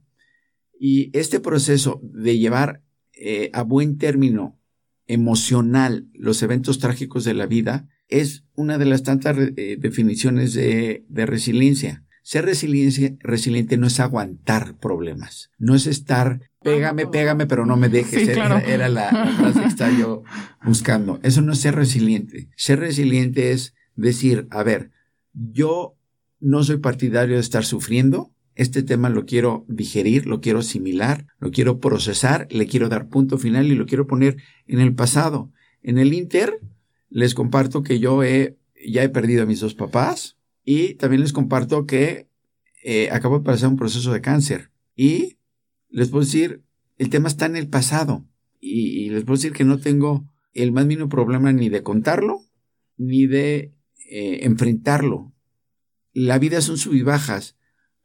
Y 0.79 1.09
este 1.19 1.41
proceso 1.41 2.03
de 2.03 2.37
llevar 2.37 2.83
eh, 3.15 3.49
a 3.55 3.63
buen 3.63 3.97
término 3.97 4.61
emocional 5.07 6.09
los 6.13 6.43
eventos 6.43 6.79
trágicos 6.79 7.25
de 7.25 7.33
la 7.33 7.47
vida 7.47 7.89
es 8.09 8.45
una 8.55 8.77
de 8.77 8.85
las 8.85 9.03
tantas 9.03 9.35
eh, 9.39 9.79
definiciones 9.81 10.53
de, 10.53 11.03
resiliencia. 11.09 12.05
Ser 12.23 12.45
resiliente 12.45 13.79
no 13.79 13.87
es 13.87 13.99
aguantar 13.99 14.79
problemas, 14.79 15.53
no 15.57 15.75
es 15.75 15.87
estar 15.87 16.51
pégame, 16.63 17.07
pégame, 17.07 17.47
pero 17.47 17.65
no 17.65 17.79
me 17.79 17.89
dejes. 17.89 18.29
era, 18.29 18.89
la, 18.91 19.11
la 19.11 19.33
frase 19.39 19.61
que 19.61 19.67
estaba 19.67 19.99
yo 19.99 20.23
buscando. 20.63 21.19
Eso 21.23 21.41
no 21.41 21.55
es 21.55 21.61
ser 21.61 21.77
resiliente. 21.77 22.51
Ser 22.57 22.81
resiliente 22.81 23.53
es 23.53 23.76
decir, 23.97 24.47
a 24.51 24.63
ver, 24.63 24.91
yo 25.33 25.97
no 26.41 26.63
soy 26.63 26.79
partidario 26.79 27.35
de 27.35 27.41
estar 27.41 27.65
sufriendo, 27.65 28.33
este 28.55 28.83
tema 28.83 29.11
lo 29.11 29.27
quiero 29.27 29.67
digerir, 29.69 30.27
lo 30.27 30.41
quiero 30.41 30.61
asimilar, 30.61 31.27
lo 31.39 31.51
quiero 31.51 31.79
procesar, 31.79 32.49
le 32.51 32.67
quiero 32.67 32.89
dar 32.89 33.09
punto 33.09 33.37
final 33.37 33.67
y 33.67 33.75
lo 33.75 33.87
quiero 33.87 34.07
poner 34.07 34.39
en 34.67 34.81
el 34.81 34.95
pasado. 34.95 35.53
En 35.83 35.99
el 35.99 36.15
Inter, 36.15 36.61
les 37.11 37.35
comparto 37.35 37.83
que 37.83 37.99
yo 37.99 38.23
ya 38.23 39.03
he 39.03 39.09
perdido 39.09 39.43
a 39.43 39.47
mis 39.47 39.61
dos 39.61 39.75
papás 39.75 40.37
y 40.65 40.95
también 40.95 41.21
les 41.21 41.33
comparto 41.33 41.87
que 41.87 42.29
eh, 42.83 43.09
acabo 43.11 43.39
de 43.39 43.45
pasar 43.45 43.69
un 43.69 43.77
proceso 43.77 44.13
de 44.13 44.21
cáncer. 44.21 44.71
Y 44.95 45.39
les 45.91 46.09
puedo 46.09 46.25
decir, 46.25 46.63
el 46.99 47.11
tema 47.11 47.29
está 47.29 47.47
en 47.47 47.57
el 47.57 47.69
pasado. 47.69 48.27
Y, 48.61 49.11
les 49.11 49.25
puedo 49.25 49.37
decir 49.37 49.53
que 49.53 49.65
no 49.65 49.79
tengo 49.79 50.27
el 50.53 50.73
más 50.73 50.87
mínimo 50.87 51.09
problema 51.09 51.53
ni 51.53 51.69
de 51.69 51.83
contarlo, 51.83 52.41
ni 52.97 53.27
de 53.27 53.73
eh, 54.09 54.47
enfrentarlo. 54.47 55.33
La 56.13 56.39
vida 56.39 56.61
son 56.61 56.79
sub 56.79 56.95
y 56.95 57.03
bajas. 57.03 57.57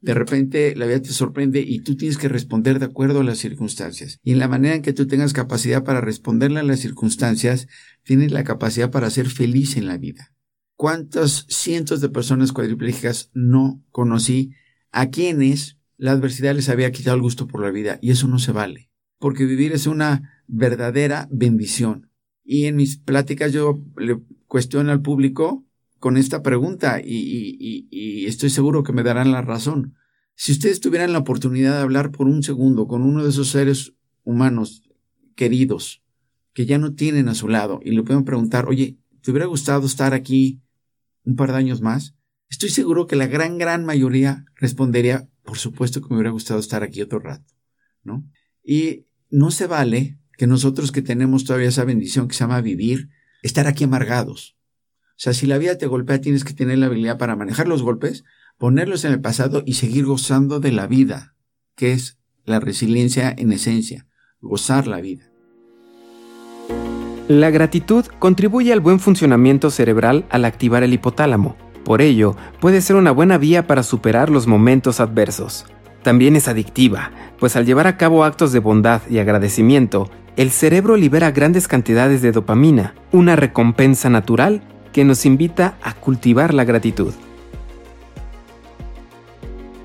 De 0.01 0.15
repente 0.15 0.75
la 0.75 0.87
vida 0.87 1.01
te 1.01 1.11
sorprende 1.11 1.61
y 1.61 1.81
tú 1.81 1.95
tienes 1.95 2.17
que 2.17 2.27
responder 2.27 2.79
de 2.79 2.85
acuerdo 2.85 3.19
a 3.21 3.23
las 3.23 3.37
circunstancias. 3.37 4.19
Y 4.23 4.31
en 4.31 4.39
la 4.39 4.47
manera 4.47 4.75
en 4.75 4.81
que 4.81 4.93
tú 4.93 5.05
tengas 5.07 5.33
capacidad 5.33 5.83
para 5.83 6.01
responderle 6.01 6.59
a 6.59 6.63
las 6.63 6.79
circunstancias, 6.79 7.67
tienes 8.03 8.31
la 8.31 8.43
capacidad 8.43 8.89
para 8.89 9.11
ser 9.11 9.29
feliz 9.29 9.77
en 9.77 9.85
la 9.85 9.97
vida. 9.97 10.33
¿Cuántos 10.75 11.45
cientos 11.49 12.01
de 12.01 12.09
personas 12.09 12.51
cuadripléjicas 12.51 13.29
no 13.35 13.83
conocí 13.91 14.53
a 14.91 15.11
quienes 15.11 15.77
la 15.97 16.11
adversidad 16.11 16.55
les 16.55 16.69
había 16.69 16.91
quitado 16.91 17.15
el 17.15 17.21
gusto 17.21 17.45
por 17.45 17.61
la 17.61 17.69
vida? 17.69 17.99
Y 18.01 18.09
eso 18.09 18.27
no 18.27 18.39
se 18.39 18.51
vale. 18.51 18.89
Porque 19.19 19.45
vivir 19.45 19.71
es 19.71 19.85
una 19.85 20.43
verdadera 20.47 21.29
bendición. 21.31 22.09
Y 22.43 22.65
en 22.65 22.75
mis 22.75 22.97
pláticas 22.97 23.53
yo 23.53 23.83
le 23.95 24.19
cuestiono 24.47 24.91
al 24.91 25.03
público 25.03 25.63
con 26.01 26.17
esta 26.17 26.41
pregunta 26.41 26.99
y, 27.01 28.25
estoy 28.25 28.49
seguro 28.49 28.83
que 28.83 28.91
me 28.91 29.03
darán 29.03 29.31
la 29.31 29.43
razón. 29.43 29.95
Si 30.35 30.51
ustedes 30.51 30.81
tuvieran 30.81 31.13
la 31.13 31.19
oportunidad 31.19 31.75
de 31.75 31.83
hablar 31.83 32.11
por 32.11 32.27
un 32.27 32.41
segundo 32.41 32.87
con 32.87 33.03
uno 33.03 33.23
de 33.23 33.29
esos 33.29 33.49
seres 33.49 33.93
humanos 34.23 34.81
queridos 35.35 36.01
que 36.53 36.65
ya 36.65 36.79
no 36.79 36.95
tienen 36.95 37.29
a 37.29 37.35
su 37.35 37.47
lado 37.47 37.79
y 37.83 37.91
le 37.91 38.01
pueden 38.01 38.25
preguntar, 38.25 38.67
oye, 38.67 38.97
¿te 39.21 39.29
hubiera 39.29 39.45
gustado 39.45 39.85
estar 39.85 40.13
aquí 40.15 40.61
un 41.23 41.35
par 41.35 41.51
de 41.51 41.59
años 41.59 41.81
más? 41.81 42.15
Estoy 42.49 42.69
seguro 42.69 43.05
que 43.05 43.15
la 43.15 43.27
gran, 43.27 43.59
gran 43.59 43.85
mayoría 43.85 44.45
respondería, 44.55 45.29
por 45.43 45.59
supuesto 45.59 46.01
que 46.01 46.07
me 46.09 46.15
hubiera 46.15 46.31
gustado 46.31 46.59
estar 46.59 46.81
aquí 46.81 47.01
otro 47.01 47.19
rato, 47.19 47.53
¿no? 48.03 48.27
Y 48.63 49.05
no 49.29 49.51
se 49.51 49.67
vale 49.67 50.17
que 50.35 50.47
nosotros 50.47 50.91
que 50.91 51.03
tenemos 51.03 51.45
todavía 51.45 51.69
esa 51.69 51.85
bendición 51.85 52.27
que 52.27 52.33
se 52.33 52.39
llama 52.39 52.59
vivir, 52.61 53.09
estar 53.43 53.67
aquí 53.67 53.83
amargados. 53.83 54.57
Sea, 55.21 55.33
si 55.33 55.45
la 55.45 55.59
vida 55.59 55.77
te 55.77 55.85
golpea, 55.85 56.19
tienes 56.19 56.43
que 56.43 56.55
tener 56.55 56.79
la 56.79 56.87
habilidad 56.87 57.19
para 57.19 57.35
manejar 57.35 57.67
los 57.67 57.83
golpes, 57.83 58.23
ponerlos 58.57 59.05
en 59.05 59.11
el 59.11 59.21
pasado 59.21 59.61
y 59.67 59.73
seguir 59.73 60.03
gozando 60.03 60.59
de 60.59 60.71
la 60.71 60.87
vida, 60.87 61.35
que 61.75 61.91
es 61.91 62.17
la 62.43 62.59
resiliencia 62.59 63.31
en 63.37 63.51
esencia, 63.51 64.07
gozar 64.39 64.87
la 64.87 64.99
vida. 64.99 65.31
La 67.27 67.51
gratitud 67.51 68.03
contribuye 68.17 68.73
al 68.73 68.79
buen 68.79 68.99
funcionamiento 68.99 69.69
cerebral 69.69 70.25
al 70.31 70.43
activar 70.43 70.81
el 70.81 70.93
hipotálamo. 70.93 71.55
Por 71.85 72.01
ello, 72.01 72.35
puede 72.59 72.81
ser 72.81 72.95
una 72.95 73.11
buena 73.11 73.37
vía 73.37 73.67
para 73.67 73.83
superar 73.83 74.31
los 74.31 74.47
momentos 74.47 74.99
adversos. 74.99 75.67
También 76.01 76.35
es 76.35 76.47
adictiva, 76.47 77.11
pues 77.37 77.55
al 77.55 77.67
llevar 77.67 77.85
a 77.85 77.95
cabo 77.95 78.23
actos 78.23 78.53
de 78.53 78.59
bondad 78.59 79.03
y 79.07 79.19
agradecimiento, 79.19 80.09
el 80.35 80.49
cerebro 80.49 80.97
libera 80.97 81.29
grandes 81.29 81.67
cantidades 81.67 82.23
de 82.23 82.31
dopamina, 82.31 82.95
una 83.11 83.35
recompensa 83.35 84.09
natural 84.09 84.63
que 84.93 85.03
nos 85.03 85.25
invita 85.25 85.77
a 85.81 85.93
cultivar 85.93 86.53
la 86.53 86.63
gratitud. 86.63 87.13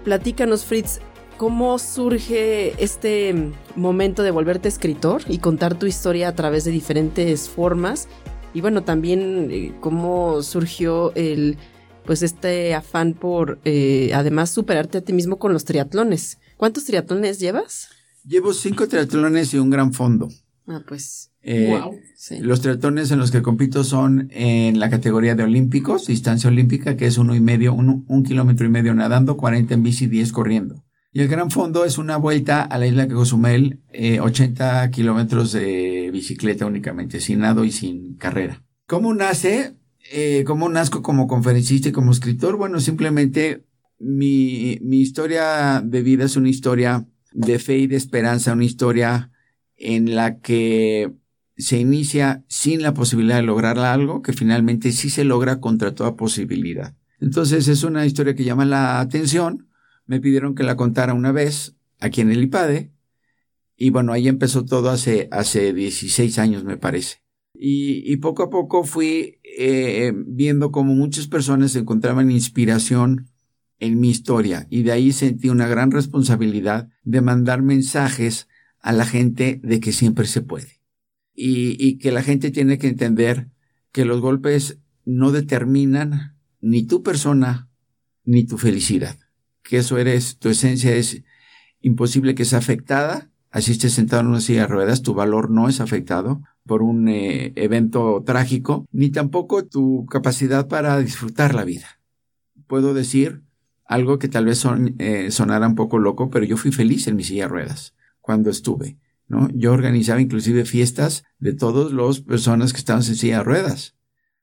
Platícanos, 0.05 0.65
Fritz, 0.65 1.01
¿cómo 1.37 1.79
surge 1.79 2.83
este 2.83 3.53
momento 3.75 4.23
de 4.23 4.31
volverte 4.31 4.69
escritor 4.69 5.23
y 5.29 5.39
contar 5.39 5.79
tu 5.79 5.87
historia 5.87 6.29
a 6.29 6.35
través 6.35 6.65
de 6.65 6.71
diferentes 6.71 7.49
formas? 7.49 8.09
Y 8.55 8.61
bueno, 8.61 8.85
también 8.85 9.49
eh, 9.51 9.75
cómo 9.81 10.43
surgió 10.43 11.13
el 11.15 11.59
pues 12.05 12.23
este 12.23 12.73
afán 12.75 13.15
por 13.15 13.59
eh, 13.65 14.13
además 14.15 14.51
superarte 14.51 14.99
a 14.99 15.01
ti 15.01 15.13
mismo 15.13 15.39
con 15.39 15.53
los 15.53 15.65
triatlones. 15.65 16.39
¿Cuántos 16.57 16.85
triatlones 16.85 17.41
llevas? 17.41 17.89
Llevo 18.25 18.55
cinco 18.55 18.87
triatlones 18.89 19.53
y 19.55 19.59
un 19.59 19.71
gran 19.71 19.93
fondo. 19.93 20.29
Ah, 20.69 20.83
pues. 20.87 21.31
Eh, 21.43 21.81
los 22.41 22.61
triatlones 22.61 23.11
en 23.13 23.19
los 23.19 23.31
que 23.31 23.43
compito 23.43 23.85
son 23.85 24.29
en 24.33 24.81
la 24.81 24.91
categoría 24.91 25.37
de 25.37 25.45
olímpicos, 25.45 26.09
distancia 26.09 26.51
olímpica, 26.51 26.97
que 26.97 27.07
es 27.07 27.19
uno 27.19 27.37
y 27.37 27.41
medio, 27.41 27.73
un 27.75 28.25
kilómetro 28.25 28.67
y 28.67 28.71
medio 28.71 28.93
nadando, 28.95 29.37
40 29.37 29.75
en 29.75 29.83
bici, 29.85 30.07
10 30.07 30.33
corriendo. 30.33 30.85
Y 31.17 31.23
el 31.23 31.29
gran 31.29 31.51
fondo 31.51 31.87
es 31.87 31.97
una 31.97 32.19
vuelta 32.19 32.61
a 32.63 32.77
la 32.79 32.87
isla 32.87 33.07
de 33.07 33.15
Cozumel, 33.15 33.81
80 34.21 34.85
eh, 34.85 34.91
kilómetros 34.91 35.53
de 35.53 36.11
bicicleta 36.13 36.67
únicamente, 36.67 37.21
sin 37.21 37.39
nado 37.39 37.65
y 37.65 37.73
sin 37.73 38.17
carrera. 38.17 38.63
¿Cómo 38.87 39.15
nace? 39.15 39.77
Eh, 40.13 40.45
¿Cómo 40.47 40.69
nazco 40.69 41.01
como 41.01 41.27
conferencista 41.27 41.89
y 41.89 41.93
como 41.93 42.13
escritor? 42.13 42.57
Bueno, 42.57 42.81
simplemente 42.81 43.65
mi, 43.99 44.79
mi 44.83 45.01
historia 45.01 45.81
de 45.83 46.03
vida 46.03 46.25
es 46.25 46.37
una 46.37 46.51
historia 46.51 47.07
de 47.33 47.59
fe 47.61 47.79
y 47.79 47.87
de 47.87 47.97
esperanza, 47.97 48.53
una 48.53 48.65
historia 48.65 49.31
en 49.77 50.15
la 50.15 50.41
que 50.41 51.13
se 51.57 51.79
inicia 51.79 52.45
sin 52.49 52.83
la 52.83 52.95
posibilidad 52.95 53.37
de 53.37 53.43
lograr 53.43 53.79
algo 53.79 54.23
que 54.23 54.33
finalmente 54.33 54.93
sí 54.93 55.11
se 55.11 55.25
logra 55.25 55.61
contra 55.61 55.95
toda 55.95 56.17
posibilidad. 56.17 56.95
Entonces 57.21 57.69
es 57.69 57.83
una 57.83 58.05
historia 58.05 58.35
que 58.35 58.45
llama 58.45 58.65
la 58.65 59.01
atención. 59.01 59.69
Me 60.07 60.21
pidieron 60.21 60.55
que 60.55 60.65
la 60.65 60.77
contara 60.77 61.15
una 61.15 61.33
vez 61.33 61.77
aquí 62.01 62.21
en 62.21 62.31
el 62.31 62.43
IPADE. 62.43 62.93
Y 63.77 63.91
bueno, 63.91 64.13
ahí 64.13 64.29
empezó 64.29 64.65
todo 64.65 64.91
hace, 64.91 65.29
hace 65.31 65.73
16 65.73 66.39
años, 66.39 66.65
me 66.65 66.77
parece. 66.77 67.23
Y, 67.55 68.11
y 68.11 68.17
poco 68.19 68.43
a 68.43 68.51
poco 68.51 68.85
fui 68.85 69.41
eh, 69.59 70.13
viendo 70.15 70.71
cómo 70.71 70.95
muchas 70.95 71.27
personas 71.27 71.75
encontraban 71.77 72.31
inspiración 72.31 73.31
en 73.79 73.99
mi 73.99 74.11
historia. 74.11 74.67
Y 74.71 74.83
de 74.83 74.93
ahí 74.93 75.13
sentí 75.13 75.49
una 75.49 75.67
gran 75.67 75.91
responsabilidad 75.91 76.89
de 77.03 77.21
mandar 77.21 77.63
mensajes 77.63 78.49
a 78.87 78.93
la 78.93 79.05
gente 79.05 79.61
de 79.65 79.81
que 79.81 79.91
siempre 79.91 80.27
se 80.27 80.43
puede. 80.43 80.81
Y, 81.35 81.99
que 81.99 82.13
la 82.13 82.23
gente 82.23 82.53
tiene 82.53 82.79
que 82.79 82.87
entender 82.87 83.49
que 83.91 84.05
los 84.05 84.21
golpes 84.21 84.79
no 85.05 85.33
determinan 85.33 86.37
ni 86.61 86.85
tu 86.85 87.03
persona 87.03 87.69
ni 88.25 88.45
tu 88.45 88.59
felicidad. 88.59 89.19
Que 89.65 89.79
eso 89.79 89.99
eres, 89.99 90.39
tu 90.39 90.51
esencia 90.51 90.95
es 90.95 91.25
imposible 91.81 92.37
que 92.37 92.45
sea 92.45 92.61
afectada. 92.61 93.29
Así 93.51 93.73
estés 93.73 93.93
sentado 93.93 94.23
en 94.23 94.29
una 94.29 94.41
silla 94.41 94.63
de 94.63 94.69
ruedas, 94.69 95.03
tu 95.03 95.15
valor 95.15 95.51
no 95.51 95.69
es 95.69 95.81
afectado 95.81 96.43
por 96.65 96.83
un 96.83 97.09
eh, 97.09 97.53
evento 97.57 98.23
trágico, 98.25 98.87
ni 98.93 99.11
tampoco 99.11 99.65
tu 99.65 100.07
capacidad 100.07 100.69
para 100.69 101.01
disfrutar 101.01 101.57
la 101.57 101.65
vida. 101.65 102.01
Puedo 102.69 102.95
decir 102.95 103.43
algo 103.85 104.21
que 104.21 104.29
tal 104.29 104.45
vez 104.45 104.59
son, 104.59 104.95
eh, 105.01 105.33
sonara 105.33 105.67
un 105.67 105.75
poco 105.75 105.99
loco, 105.99 106.31
pero 106.31 106.45
yo 106.45 106.57
fui 106.57 106.71
feliz 106.71 107.09
en 107.09 107.17
mi 107.17 107.25
silla 107.25 107.45
de 107.45 107.49
ruedas 107.49 107.96
cuando 108.27 108.51
estuve, 108.51 108.99
¿no? 109.29 109.49
Yo 109.55 109.73
organizaba 109.73 110.21
inclusive 110.21 110.65
fiestas 110.65 111.23
de 111.39 111.55
todas 111.55 111.93
las 111.93 112.21
personas 112.21 112.73
que 112.73 112.81
estaban 112.81 113.05
en 113.05 113.15
silla 113.15 113.39
de 113.39 113.45
ruedas. 113.45 113.95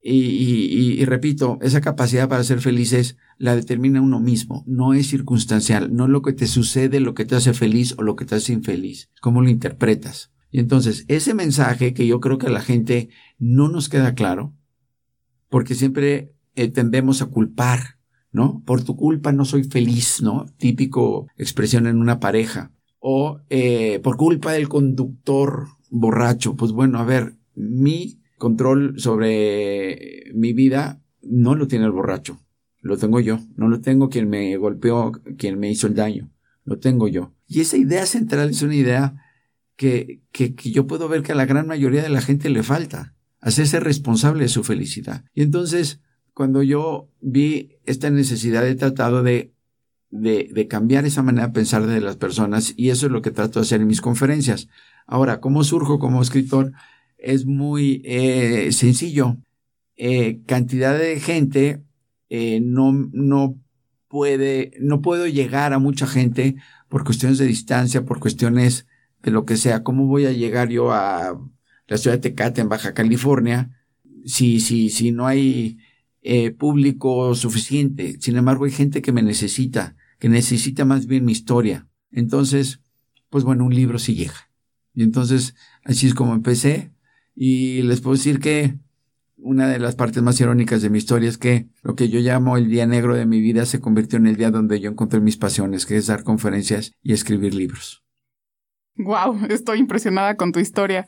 Y, 0.02 0.16
y, 0.16 1.06
repito, 1.06 1.60
esa 1.62 1.80
capacidad 1.80 2.28
para 2.28 2.44
ser 2.44 2.60
felices 2.60 3.16
la 3.38 3.56
determina 3.56 4.02
uno 4.02 4.20
mismo, 4.20 4.64
no 4.68 4.94
es 4.94 5.08
circunstancial, 5.08 5.94
no 5.96 6.10
lo 6.10 6.22
que 6.22 6.34
te 6.34 6.48
sucede, 6.48 7.00
lo 7.00 7.14
que 7.14 7.24
te 7.24 7.36
hace 7.36 7.54
feliz 7.54 7.96
o 7.98 8.04
lo 8.04 8.18
que 8.18 8.26
te 8.26 8.36
hace 8.36 8.52
infeliz, 8.52 9.10
cómo 9.22 9.42
lo 9.42 9.50
interpretas. 9.50 10.32
Y 10.52 10.60
entonces, 10.60 11.06
ese 11.08 11.34
mensaje 11.34 11.94
que 11.94 12.06
yo 12.06 12.20
creo 12.20 12.38
que 12.38 12.48
a 12.48 12.52
la 12.52 12.62
gente 12.62 13.10
no 13.38 13.70
nos 13.70 13.88
queda 13.88 14.14
claro, 14.14 14.54
porque 15.50 15.74
siempre 15.74 16.34
eh, 16.56 16.68
tendemos 16.68 17.22
a 17.22 17.28
culpar, 17.28 17.98
¿no? 18.32 18.62
Por 18.66 18.84
tu 18.84 18.98
culpa 18.98 19.32
no 19.32 19.46
soy 19.46 19.64
feliz, 19.64 20.22
¿no? 20.22 20.46
Típico 20.58 21.28
expresión 21.38 21.88
en 21.88 21.98
una 21.98 22.20
pareja 22.20 22.74
o 23.06 23.42
eh, 23.50 24.00
por 24.02 24.16
culpa 24.16 24.54
del 24.54 24.70
conductor 24.70 25.68
borracho. 25.90 26.56
Pues 26.56 26.72
bueno, 26.72 27.00
a 27.00 27.04
ver, 27.04 27.36
mi 27.54 28.22
control 28.38 28.98
sobre 28.98 30.32
mi 30.34 30.54
vida 30.54 31.04
no 31.22 31.54
lo 31.56 31.68
tiene 31.68 31.84
el 31.84 31.92
borracho, 31.92 32.40
lo 32.80 32.98
tengo 32.98 33.20
yo, 33.20 33.40
no 33.58 33.68
lo 33.68 33.82
tengo 33.82 34.08
quien 34.08 34.30
me 34.30 34.56
golpeó, 34.56 35.12
quien 35.38 35.60
me 35.60 35.70
hizo 35.70 35.88
el 35.88 35.96
daño, 35.96 36.32
lo 36.64 36.80
tengo 36.80 37.10
yo. 37.10 37.34
Y 37.46 37.60
esa 37.60 37.76
idea 37.76 38.06
central 38.06 38.52
es 38.52 38.62
una 38.62 38.76
idea 38.76 39.22
que, 39.76 40.22
que, 40.32 40.56
que 40.56 40.72
yo 40.72 40.88
puedo 40.88 41.10
ver 41.10 41.24
que 41.24 41.34
a 41.34 41.36
la 41.36 41.46
gran 41.46 41.68
mayoría 41.68 42.04
de 42.04 42.10
la 42.10 42.22
gente 42.22 42.50
le 42.50 42.64
falta, 42.64 43.16
hacerse 43.42 43.82
responsable 43.82 44.44
de 44.44 44.50
su 44.50 44.64
felicidad. 44.64 45.26
Y 45.34 45.42
entonces, 45.42 46.00
cuando 46.34 46.64
yo 46.64 47.10
vi 47.20 47.80
esta 47.86 48.10
necesidad, 48.10 48.66
he 48.66 48.76
tratado 48.76 49.24
de 49.24 49.53
de, 50.22 50.68
cambiar 50.68 51.06
esa 51.06 51.24
manera 51.24 51.48
de 51.48 51.54
pensar 51.54 51.86
de 51.86 52.02
las 52.02 52.18
personas 52.18 52.74
y 52.78 52.90
eso 52.90 53.08
es 53.08 53.12
lo 53.12 53.22
que 53.22 53.32
trato 53.32 53.60
de 53.60 53.66
hacer 53.66 53.82
en 53.82 53.88
mis 53.88 54.02
conferencias. 54.02 54.70
Ahora, 55.08 55.40
¿cómo 55.40 55.64
surjo 55.64 56.00
como 56.00 56.22
escritor? 56.22 56.72
Es 57.18 57.46
muy 57.46 58.02
eh, 58.06 58.72
sencillo. 58.72 59.38
Eh, 59.96 60.42
cantidad 60.46 60.98
de 60.98 61.20
gente 61.20 61.84
eh, 62.30 62.60
no, 62.62 62.92
no 63.12 63.60
puede, 64.08 64.74
no 64.80 65.02
puedo 65.02 65.28
llegar 65.28 65.74
a 65.74 65.80
mucha 65.80 66.06
gente 66.06 66.56
por 66.90 67.04
cuestiones 67.04 67.40
de 67.40 67.48
distancia, 67.48 68.06
por 68.06 68.20
cuestiones 68.20 68.86
de 69.24 69.32
lo 69.32 69.46
que 69.46 69.58
sea. 69.58 69.84
¿Cómo 69.84 70.06
voy 70.06 70.28
a 70.28 70.32
llegar 70.32 70.70
yo 70.70 70.92
a 70.92 71.40
la 71.88 71.98
ciudad 71.98 72.18
de 72.18 72.22
Tecate 72.22 72.62
en 72.62 72.70
Baja 72.70 72.94
California 72.94 73.72
si, 74.26 74.60
si, 74.60 74.90
si 74.90 75.12
no 75.12 75.26
hay 75.26 75.80
eh, 76.22 76.52
público 76.52 77.34
suficiente? 77.34 78.18
Sin 78.20 78.38
embargo, 78.38 78.66
hay 78.66 78.72
gente 78.72 79.02
que 79.02 79.12
me 79.12 79.24
necesita, 79.24 79.96
que 80.24 80.30
necesita 80.30 80.86
más 80.86 81.06
bien 81.06 81.26
mi 81.26 81.34
historia. 81.34 81.90
Entonces, 82.10 82.80
pues 83.30 83.44
bueno, 83.44 83.66
un 83.66 83.76
libro 83.76 84.00
sí 84.00 84.16
llega. 84.16 84.50
Y 84.94 85.04
entonces, 85.04 85.54
así 85.84 86.08
es 86.08 86.14
como 86.14 86.34
empecé. 86.34 86.94
Y 87.36 87.82
les 87.82 88.00
puedo 88.00 88.16
decir 88.16 88.40
que 88.40 88.80
una 89.36 89.68
de 89.68 89.80
las 89.80 89.96
partes 89.96 90.24
más 90.24 90.40
irónicas 90.40 90.82
de 90.82 90.90
mi 90.90 91.00
historia 91.00 91.28
es 91.28 91.38
que 91.38 91.68
lo 91.82 91.98
que 91.98 92.08
yo 92.08 92.22
llamo 92.22 92.56
el 92.56 92.70
día 92.70 92.88
negro 92.88 93.18
de 93.18 93.26
mi 93.26 93.42
vida 93.42 93.66
se 93.66 93.82
convirtió 93.82 94.18
en 94.18 94.28
el 94.28 94.38
día 94.38 94.50
donde 94.50 94.80
yo 94.80 94.90
encontré 94.90 95.20
mis 95.20 95.36
pasiones, 95.36 95.86
que 95.86 95.98
es 95.98 96.08
dar 96.08 96.24
conferencias 96.24 96.94
y 97.02 97.12
escribir 97.12 97.54
libros. 97.54 98.06
Wow, 98.96 99.48
estoy 99.50 99.80
impresionada 99.80 100.38
con 100.38 100.54
tu 100.54 100.62
historia. 100.62 101.06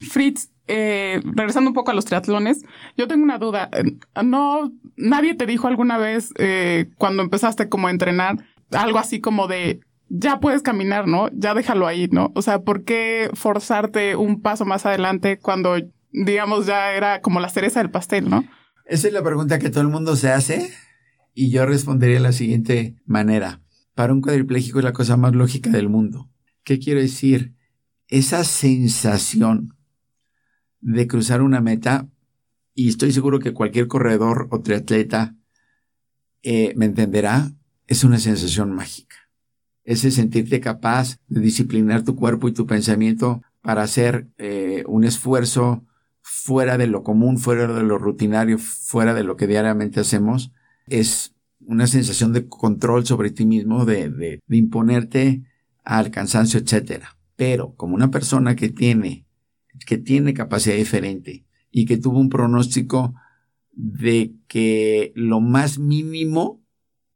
Fritz, 0.00 0.50
eh, 0.68 1.20
regresando 1.24 1.70
un 1.70 1.74
poco 1.74 1.90
a 1.90 1.94
los 1.94 2.04
triatlones, 2.04 2.62
yo 2.96 3.06
tengo 3.08 3.24
una 3.24 3.38
duda. 3.38 3.70
No, 4.24 4.72
nadie 4.96 5.34
te 5.34 5.46
dijo 5.46 5.68
alguna 5.68 5.98
vez 5.98 6.32
eh, 6.38 6.90
cuando 6.98 7.22
empezaste 7.22 7.68
como 7.68 7.88
a 7.88 7.90
entrenar 7.90 8.44
algo 8.72 8.98
así 8.98 9.20
como 9.20 9.46
de 9.46 9.80
ya 10.08 10.38
puedes 10.38 10.62
caminar, 10.62 11.08
¿no? 11.08 11.28
Ya 11.32 11.54
déjalo 11.54 11.86
ahí, 11.86 12.08
¿no? 12.10 12.32
O 12.34 12.42
sea, 12.42 12.60
¿por 12.60 12.84
qué 12.84 13.28
forzarte 13.34 14.14
un 14.14 14.40
paso 14.40 14.64
más 14.64 14.86
adelante 14.86 15.38
cuando 15.38 15.76
digamos, 16.16 16.66
ya 16.66 16.92
era 16.92 17.20
como 17.20 17.40
la 17.40 17.48
cereza 17.48 17.80
del 17.80 17.90
pastel, 17.90 18.28
¿no? 18.28 18.44
Esa 18.86 19.08
es 19.08 19.12
la 19.12 19.22
pregunta 19.22 19.58
que 19.58 19.70
todo 19.70 19.82
el 19.82 19.88
mundo 19.88 20.16
se 20.16 20.30
hace 20.30 20.70
y 21.34 21.50
yo 21.50 21.66
respondería 21.66 22.16
de 22.16 22.22
la 22.22 22.32
siguiente 22.32 22.96
manera. 23.04 23.60
Para 23.94 24.12
un 24.12 24.22
cuadripléjico 24.22 24.78
es 24.78 24.84
la 24.84 24.92
cosa 24.92 25.16
más 25.16 25.34
lógica 25.34 25.70
del 25.70 25.88
mundo. 25.88 26.30
¿Qué 26.64 26.78
quiero 26.78 27.00
decir? 27.00 27.54
Esa 28.08 28.44
sensación 28.44 29.75
de 30.80 31.06
cruzar 31.06 31.42
una 31.42 31.60
meta, 31.60 32.08
y 32.74 32.88
estoy 32.88 33.12
seguro 33.12 33.38
que 33.38 33.54
cualquier 33.54 33.88
corredor 33.88 34.48
o 34.50 34.60
triatleta 34.60 35.34
eh, 36.42 36.74
me 36.76 36.86
entenderá, 36.86 37.50
es 37.86 38.04
una 38.04 38.18
sensación 38.18 38.72
mágica. 38.72 39.16
Ese 39.84 40.10
sentirte 40.10 40.60
capaz 40.60 41.18
de 41.28 41.40
disciplinar 41.40 42.02
tu 42.02 42.16
cuerpo 42.16 42.48
y 42.48 42.52
tu 42.52 42.66
pensamiento 42.66 43.42
para 43.62 43.82
hacer 43.82 44.28
eh, 44.38 44.84
un 44.86 45.04
esfuerzo 45.04 45.84
fuera 46.22 46.76
de 46.76 46.86
lo 46.86 47.02
común, 47.02 47.38
fuera 47.38 47.72
de 47.72 47.82
lo 47.82 47.98
rutinario, 47.98 48.58
fuera 48.58 49.14
de 49.14 49.24
lo 49.24 49.36
que 49.36 49.46
diariamente 49.46 50.00
hacemos, 50.00 50.52
es 50.88 51.34
una 51.60 51.86
sensación 51.86 52.32
de 52.32 52.48
control 52.48 53.06
sobre 53.06 53.30
ti 53.30 53.46
mismo, 53.46 53.84
de, 53.84 54.10
de, 54.10 54.40
imponerte 54.48 55.42
al 55.84 56.10
cansancio, 56.10 56.60
etcétera. 56.60 57.16
Pero 57.36 57.74
como 57.74 57.94
una 57.94 58.10
persona 58.10 58.56
que 58.56 58.68
tiene, 58.68 59.25
que 59.84 59.98
tiene 59.98 60.34
capacidad 60.34 60.76
diferente 60.76 61.44
y 61.70 61.86
que 61.86 61.98
tuvo 61.98 62.18
un 62.18 62.28
pronóstico 62.28 63.14
de 63.72 64.34
que 64.48 65.12
lo 65.14 65.40
más 65.40 65.78
mínimo 65.78 66.62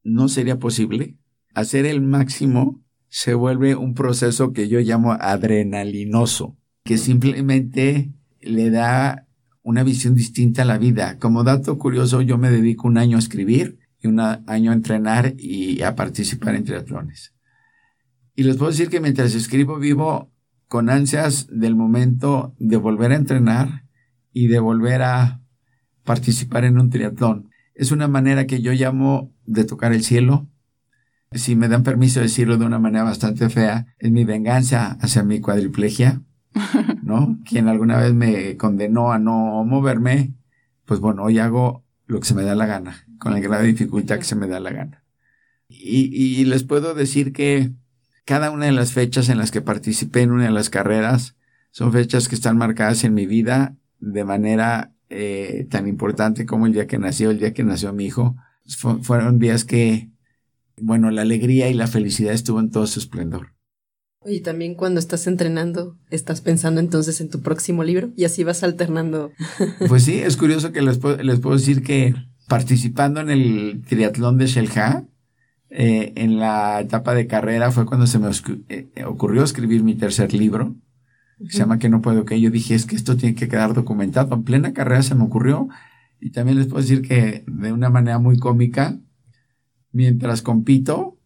no 0.03 0.29
sería 0.29 0.59
posible, 0.59 1.17
hacer 1.55 1.87
el 1.87 2.03
máximo 2.03 2.83
se 3.09 3.35
vuelve 3.35 3.75
un 3.75 3.95
proceso 3.95 4.53
que 4.53 4.69
yo 4.69 4.81
llamo 4.81 5.13
adrenalinoso, 5.13 6.57
que 6.85 6.99
simplemente 6.99 8.13
le 8.41 8.71
da 8.71 9.27
una 9.63 9.83
visión 9.83 10.15
distinta 10.15 10.63
a 10.63 10.67
la 10.67 10.79
vida. 10.79 11.19
Como 11.19 11.45
dato 11.45 11.79
curioso, 11.79 12.23
yo 12.23 12.39
me 12.39 12.51
dedico 12.51 12.89
un 12.89 12.99
año 12.99 13.17
a 13.17 13.21
escribir 13.21 13.79
y 14.01 14.07
un 14.07 14.21
año 14.21 14.71
a 14.71 14.75
entrenar 14.75 15.35
y 15.37 15.83
a 15.83 15.95
participar 15.97 16.55
en 16.55 16.65
triatlones. 16.65 17.35
Y 18.35 18.45
les 18.45 18.57
puedo 18.57 18.71
decir 18.71 18.89
que 18.89 19.01
mientras 19.01 19.35
escribo 19.35 19.79
vivo 19.79 20.30
con 20.71 20.89
ansias 20.89 21.49
del 21.51 21.75
momento 21.75 22.55
de 22.59 22.79
volver 22.79 23.11
a 23.13 23.17
entrenar 23.17 23.85
y 24.33 24.47
de 24.47 24.61
volver 24.61 25.03
a 25.03 25.43
participar 26.05 26.65
en 26.65 26.79
un 26.79 26.89
triatlón. 26.89 27.51
Es 27.75 27.91
una 27.91 28.09
manera 28.09 28.47
que 28.47 28.63
yo 28.63 28.73
llamo 28.73 29.35
de 29.45 29.65
tocar 29.65 29.93
el 29.93 30.05
cielo. 30.05 30.49
Si 31.33 31.57
me 31.57 31.69
dan 31.69 31.83
permiso 31.83 32.21
de 32.21 32.27
decirlo 32.27 32.57
de 32.57 32.65
una 32.67 32.79
manera 32.79 33.05
bastante 33.05 33.51
fea, 33.51 33.95
es 33.99 34.11
mi 34.11 34.25
venganza 34.25 34.97
hacia 35.01 35.23
mi 35.25 35.41
cuadriplegia 35.41 36.23
¿no? 37.03 37.39
Quien 37.45 37.69
alguna 37.69 37.99
vez 37.99 38.15
me 38.15 38.57
condenó 38.57 39.13
a 39.13 39.19
no 39.19 39.65
moverme, 39.65 40.35
pues 40.85 41.01
bueno, 41.01 41.25
hoy 41.25 41.39
hago 41.39 41.85
lo 42.07 42.21
que 42.21 42.27
se 42.27 42.35
me 42.35 42.43
da 42.43 42.55
la 42.55 42.67
gana, 42.67 43.05
con 43.19 43.33
la 43.33 43.41
gran 43.41 43.65
dificultad 43.65 44.19
que 44.19 44.25
se 44.25 44.37
me 44.37 44.49
da 44.49 44.61
la 44.61 44.71
gana. 44.71 45.05
Y, 45.69 46.45
les 46.47 46.65
puedo 46.65 46.95
decir 46.95 47.33
que 47.33 47.73
cada 48.25 48.51
una 48.51 48.67
de 48.67 48.73
las 48.73 48.93
fechas 48.93 49.29
en 49.29 49.39
las 49.39 49.51
que 49.51 49.61
participé 49.61 50.23
en 50.23 50.33
una 50.33 50.45
de 50.45 50.51
las 50.51 50.71
carreras 50.71 51.37
son 51.71 51.93
fechas 51.93 52.29
que 52.29 52.35
están 52.35 52.57
marcadas 52.57 53.05
en 53.05 53.15
mi 53.15 53.27
vida 53.27 53.77
de 54.01 54.25
manera 54.25 54.93
eh, 55.09 55.67
tan 55.71 55.89
importante 55.89 56.47
como 56.47 56.67
el 56.67 56.73
día 56.73 56.87
que 56.87 56.99
nació, 56.99 57.31
el 57.31 57.39
día 57.39 57.53
que 57.53 57.65
nació 57.65 57.93
mi 57.93 58.07
hijo. 58.07 58.37
fueron 59.03 59.39
días 59.39 59.65
que, 59.65 60.11
bueno, 60.81 61.11
la 61.11 61.23
alegría 61.23 61.69
y 61.69 61.75
la 61.75 61.87
felicidad 61.87 62.33
estuvo 62.33 62.61
en 62.61 62.71
todo 62.71 62.87
su 62.87 63.01
esplendor. 63.01 63.55
Y 64.25 64.41
también 64.41 64.75
cuando 64.75 65.01
estás 65.01 65.27
entrenando, 65.27 65.97
estás 66.11 66.43
pensando 66.43 66.81
entonces 66.81 67.21
en 67.23 67.31
tu 67.31 67.41
próximo 67.41 67.85
libro 67.85 68.11
y 68.17 68.25
así 68.25 68.45
vas 68.45 68.63
alternando. 68.63 69.33
Pues 69.89 70.05
sí, 70.05 70.19
es 70.19 70.37
curioso 70.37 70.73
que 70.73 70.83
les 70.83 70.99
puedo, 70.99 71.17
les 71.23 71.41
puedo 71.41 71.57
decir 71.57 71.83
que 71.83 72.15
participando 72.47 73.21
en 73.21 73.31
el 73.31 73.83
triatlón 73.89 74.37
de 74.37 74.47
Shelha, 74.47 75.07
eh, 75.71 76.13
en 76.17 76.41
la 76.41 76.81
etapa 76.81 77.15
de 77.15 77.29
carrera 77.29 77.71
fue 77.71 77.87
cuando 77.87 78.07
se 78.07 78.19
me 78.19 78.29
eh, 78.69 79.05
ocurrió 79.05 79.45
escribir 79.45 79.85
mi 79.85 79.95
tercer 79.95 80.35
libro, 80.35 80.75
se 81.49 81.59
llama 81.59 81.79
Que 81.79 81.89
no 81.89 82.03
puedo 82.03 82.25
que. 82.25 82.41
Yo 82.41 82.51
dije, 82.51 82.75
es 82.75 82.85
que 82.85 82.97
esto 82.97 83.17
tiene 83.17 83.35
que 83.35 83.49
quedar 83.49 83.73
documentado. 83.73 84.35
En 84.35 84.45
plena 84.45 84.73
carrera 84.73 85.03
se 85.03 85.15
me 85.15 85.25
ocurrió 85.25 85.69
y 86.21 86.31
también 86.33 86.59
les 86.59 86.67
puedo 86.67 86.83
decir 86.83 87.03
que 87.03 87.45
de 87.47 87.73
una 87.73 87.89
manera 87.89 88.19
muy 88.19 88.37
cómica, 88.37 88.99
mientras 89.93 90.43
compito, 90.43 91.19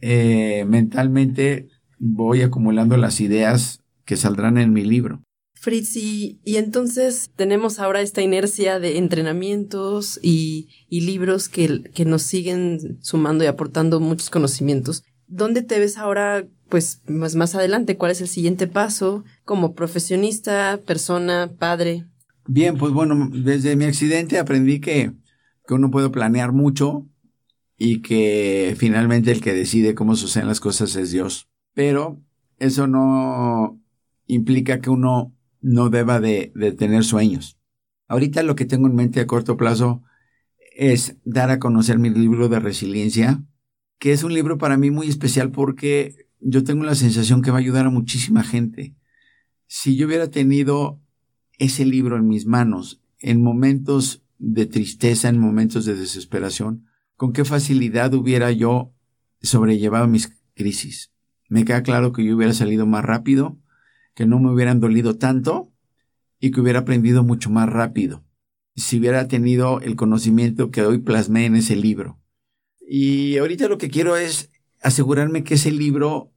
eh, 0.00 0.64
mentalmente 0.66 1.68
voy 1.98 2.42
acumulando 2.42 2.96
las 2.96 3.20
ideas 3.20 3.82
que 4.04 4.16
saldrán 4.16 4.58
en 4.58 4.72
mi 4.72 4.84
libro. 4.84 5.22
Fritz, 5.62 5.96
y, 5.96 6.40
entonces 6.44 7.30
tenemos 7.36 7.78
ahora 7.78 8.00
esta 8.00 8.20
inercia 8.20 8.80
de 8.80 8.98
entrenamientos 8.98 10.18
y, 10.22 10.68
libros 10.90 11.48
que, 11.48 11.82
que, 11.94 12.04
nos 12.04 12.22
siguen 12.22 12.98
sumando 13.00 13.44
y 13.44 13.46
aportando 13.46 14.00
muchos 14.00 14.28
conocimientos. 14.28 15.04
¿Dónde 15.28 15.62
te 15.62 15.78
ves 15.78 15.96
ahora, 15.96 16.44
pues, 16.68 17.00
más, 17.06 17.36
más 17.36 17.54
adelante? 17.54 17.96
¿Cuál 17.96 18.10
es 18.10 18.20
el 18.20 18.28
siguiente 18.28 18.66
paso 18.66 19.24
como 19.44 19.74
profesionista, 19.74 20.80
persona, 20.84 21.50
padre? 21.58 22.06
Bien, 22.46 22.76
pues 22.76 22.92
bueno, 22.92 23.30
desde 23.32 23.76
mi 23.76 23.84
accidente 23.84 24.40
aprendí 24.40 24.80
que, 24.80 25.12
que 25.66 25.74
uno 25.74 25.92
puede 25.92 26.10
planear 26.10 26.50
mucho 26.50 27.06
y 27.78 28.02
que 28.02 28.74
finalmente 28.76 29.30
el 29.30 29.40
que 29.40 29.54
decide 29.54 29.94
cómo 29.94 30.16
suceden 30.16 30.48
las 30.48 30.60
cosas 30.60 30.96
es 30.96 31.12
Dios 31.12 31.48
pero 31.74 32.20
eso 32.58 32.86
no 32.86 33.80
implica 34.26 34.80
que 34.80 34.90
uno 34.90 35.32
no 35.62 35.88
deba 35.88 36.20
de, 36.20 36.52
tener 36.76 37.04
sueños. 37.04 37.58
Ahorita 38.08 38.42
lo 38.42 38.54
que 38.54 38.66
tengo 38.66 38.86
en 38.86 38.94
mente 38.94 39.20
a 39.20 39.26
corto 39.26 39.56
plazo 39.56 40.02
es 40.76 41.16
dar 41.24 41.50
a 41.50 41.58
conocer 41.58 41.98
mi 41.98 42.10
libro 42.10 42.48
de 42.48 42.60
resiliencia, 42.60 43.42
que 43.98 44.12
es 44.12 44.22
un 44.22 44.34
libro 44.34 44.58
para 44.58 44.76
mí 44.76 44.90
muy 44.90 45.08
especial 45.08 45.50
porque 45.50 46.26
yo 46.40 46.64
tengo 46.64 46.84
la 46.84 46.94
sensación 46.94 47.40
que 47.40 47.50
va 47.50 47.58
a 47.58 47.60
ayudar 47.60 47.86
a 47.86 47.90
muchísima 47.90 48.42
gente. 48.42 48.94
Si 49.66 49.96
yo 49.96 50.06
hubiera 50.06 50.30
tenido 50.30 51.00
ese 51.58 51.84
libro 51.84 52.16
en 52.16 52.26
mis 52.26 52.44
manos 52.44 53.00
en 53.18 53.40
momentos 53.40 54.22
de 54.38 54.66
tristeza, 54.66 55.28
en 55.28 55.38
momentos 55.38 55.84
de 55.84 55.94
desesperación, 55.94 56.86
con 57.16 57.32
qué 57.32 57.44
facilidad 57.44 58.12
hubiera 58.14 58.50
yo 58.50 58.92
sobrellevado 59.40 60.08
mis 60.08 60.36
crisis 60.54 61.12
me 61.52 61.66
queda 61.66 61.82
claro 61.82 62.14
que 62.14 62.24
yo 62.24 62.34
hubiera 62.34 62.54
salido 62.54 62.86
más 62.86 63.04
rápido, 63.04 63.58
que 64.14 64.26
no 64.26 64.38
me 64.38 64.52
hubieran 64.52 64.80
dolido 64.80 65.16
tanto 65.16 65.72
y 66.38 66.50
que 66.50 66.60
hubiera 66.60 66.80
aprendido 66.80 67.22
mucho 67.22 67.50
más 67.50 67.68
rápido 67.68 68.24
si 68.74 68.98
hubiera 68.98 69.28
tenido 69.28 69.80
el 69.80 69.96
conocimiento 69.96 70.70
que 70.70 70.82
hoy 70.82 70.98
plasmé 70.98 71.44
en 71.44 71.56
ese 71.56 71.76
libro. 71.76 72.18
Y 72.80 73.36
ahorita 73.36 73.68
lo 73.68 73.78
que 73.78 73.90
quiero 73.90 74.16
es 74.16 74.50
asegurarme 74.82 75.44
que 75.44 75.54
ese 75.54 75.70
libro 75.70 76.32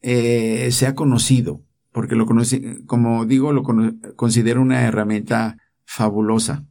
eh, 0.00 0.70
sea 0.72 0.94
conocido, 0.94 1.62
porque 1.92 2.14
lo 2.14 2.26
conocí, 2.26 2.84
como 2.86 3.26
digo, 3.26 3.52
lo 3.52 3.62
considero 4.16 4.62
una 4.62 4.82
herramienta 4.82 5.58
fabulosa. 5.84 6.66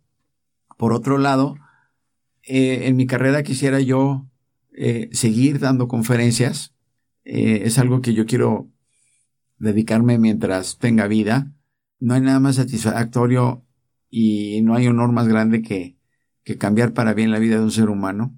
Por 0.77 0.93
otro 0.93 1.17
lado, 1.17 1.55
eh, 2.43 2.87
en 2.87 2.95
mi 2.95 3.07
carrera 3.07 3.43
quisiera 3.43 3.79
yo 3.79 4.27
eh, 4.75 5.09
seguir 5.13 5.59
dando 5.59 5.87
conferencias, 5.87 6.73
eh, 7.23 7.61
es 7.65 7.77
algo 7.79 8.01
que 8.01 8.13
yo 8.13 8.25
quiero 8.25 8.69
dedicarme 9.57 10.17
mientras 10.17 10.77
tenga 10.77 11.07
vida. 11.07 11.51
No 11.99 12.13
hay 12.13 12.21
nada 12.21 12.39
más 12.39 12.55
satisfactorio 12.55 13.65
y 14.09 14.61
no 14.61 14.75
hay 14.75 14.87
honor 14.87 15.11
más 15.11 15.27
grande 15.27 15.61
que, 15.61 15.97
que 16.43 16.57
cambiar 16.57 16.93
para 16.93 17.13
bien 17.13 17.31
la 17.31 17.39
vida 17.39 17.57
de 17.57 17.63
un 17.63 17.71
ser 17.71 17.89
humano. 17.89 18.37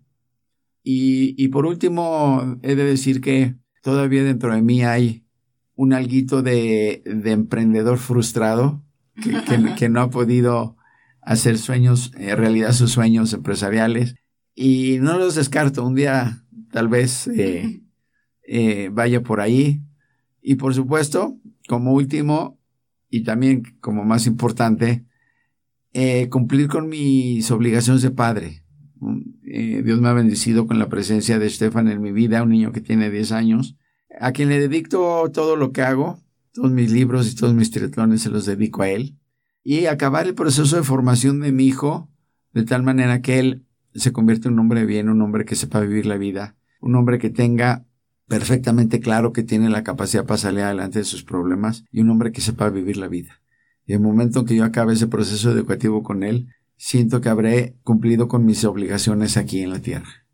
Y, 0.87 1.47
por 1.47 1.65
último, 1.65 2.59
he 2.61 2.75
de 2.75 2.83
decir 2.83 3.19
que 3.19 3.55
todavía 3.81 4.23
dentro 4.23 4.53
de 4.53 4.61
mí 4.61 4.83
hay 4.83 5.25
un 5.75 5.93
alguito 5.93 6.43
de, 6.43 7.01
emprendedor 7.25 7.97
frustrado 7.97 8.83
que, 9.77 9.89
no 9.89 10.01
ha 10.01 10.11
podido 10.11 10.77
hacer 11.21 11.57
sueños, 11.57 12.11
en 12.15 12.29
eh, 12.29 12.35
realidad 12.35 12.71
sus 12.71 12.91
sueños 12.91 13.33
empresariales. 13.33 14.13
Y 14.53 14.99
no 15.01 15.17
los 15.17 15.33
descarto. 15.33 15.83
Un 15.83 15.95
día 15.95 16.45
tal 16.71 16.87
vez 16.87 17.27
eh, 17.29 17.81
eh, 18.47 18.89
vaya 18.93 19.23
por 19.23 19.41
ahí. 19.41 19.81
Y 20.47 20.55
por 20.55 20.75
supuesto, 20.75 21.39
como 21.67 21.93
último 21.93 22.59
y 23.09 23.23
también 23.23 23.63
como 23.81 24.05
más 24.05 24.27
importante, 24.27 25.03
eh, 25.91 26.29
cumplir 26.29 26.67
con 26.67 26.87
mis 26.87 27.49
obligaciones 27.49 28.03
de 28.03 28.11
padre. 28.11 28.63
Dios 29.41 29.99
me 30.01 30.07
ha 30.07 30.13
bendecido 30.13 30.67
con 30.67 30.77
la 30.77 30.87
presencia 30.87 31.39
de 31.39 31.47
Estefan 31.47 31.87
en 31.87 31.99
mi 31.99 32.11
vida, 32.11 32.43
un 32.43 32.49
niño 32.49 32.71
que 32.71 32.81
tiene 32.81 33.09
10 33.09 33.31
años, 33.31 33.75
a 34.19 34.33
quien 34.33 34.49
le 34.49 34.59
dedico 34.59 35.31
todo 35.33 35.55
lo 35.55 35.71
que 35.71 35.81
hago, 35.81 36.19
todos 36.53 36.71
mis 36.71 36.91
libros 36.91 37.31
y 37.31 37.35
todos 37.35 37.55
mis 37.55 37.71
triatlones 37.71 38.21
se 38.21 38.29
los 38.29 38.45
dedico 38.45 38.83
a 38.83 38.89
él, 38.89 39.17
y 39.63 39.87
acabar 39.87 40.27
el 40.27 40.35
proceso 40.35 40.75
de 40.75 40.83
formación 40.83 41.39
de 41.39 41.51
mi 41.51 41.65
hijo 41.65 42.11
de 42.53 42.65
tal 42.65 42.83
manera 42.83 43.23
que 43.23 43.39
él 43.39 43.65
se 43.95 44.11
convierta 44.11 44.47
en 44.47 44.53
un 44.53 44.59
hombre 44.59 44.85
bien, 44.85 45.09
un 45.09 45.23
hombre 45.23 45.43
que 45.43 45.55
sepa 45.55 45.79
vivir 45.79 46.05
la 46.05 46.17
vida, 46.17 46.55
un 46.81 46.93
hombre 46.95 47.17
que 47.17 47.31
tenga 47.31 47.84
perfectamente 48.27 48.99
claro 48.99 49.33
que 49.33 49.43
tiene 49.43 49.69
la 49.69 49.83
capacidad 49.83 50.25
para 50.25 50.37
salir 50.37 50.61
adelante 50.61 50.99
de 50.99 51.05
sus 51.05 51.23
problemas 51.23 51.83
y 51.91 52.01
un 52.01 52.09
hombre 52.09 52.31
que 52.31 52.41
sepa 52.41 52.69
vivir 52.69 52.97
la 52.97 53.07
vida. 53.07 53.41
Y 53.85 53.93
el 53.93 53.99
momento 53.99 54.39
en 54.39 54.45
que 54.45 54.55
yo 54.55 54.63
acabe 54.65 54.93
ese 54.93 55.07
proceso 55.07 55.51
educativo 55.51 56.03
con 56.03 56.23
él, 56.23 56.47
siento 56.75 57.21
que 57.21 57.29
habré 57.29 57.75
cumplido 57.83 58.27
con 58.27 58.45
mis 58.45 58.65
obligaciones 58.65 59.37
aquí 59.37 59.61
en 59.61 59.69
la 59.69 59.79
tierra. 59.79 60.25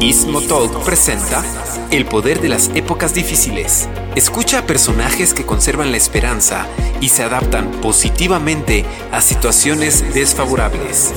Istmo 0.00 0.40
Talk 0.42 0.84
presenta 0.84 1.42
El 1.90 2.06
poder 2.06 2.40
de 2.40 2.48
las 2.48 2.70
épocas 2.74 3.14
difíciles. 3.14 3.88
Escucha 4.14 4.60
a 4.60 4.66
personajes 4.66 5.34
que 5.34 5.44
conservan 5.44 5.90
la 5.90 5.96
esperanza 5.96 6.66
y 7.00 7.08
se 7.08 7.22
adaptan 7.22 7.70
positivamente 7.82 8.84
a 9.12 9.20
situaciones 9.20 10.14
desfavorables. 10.14 11.12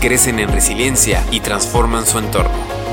Crecen 0.00 0.40
en 0.40 0.52
resiliencia 0.52 1.22
y 1.30 1.40
transforman 1.40 2.06
su 2.06 2.18
entorno. 2.18 2.85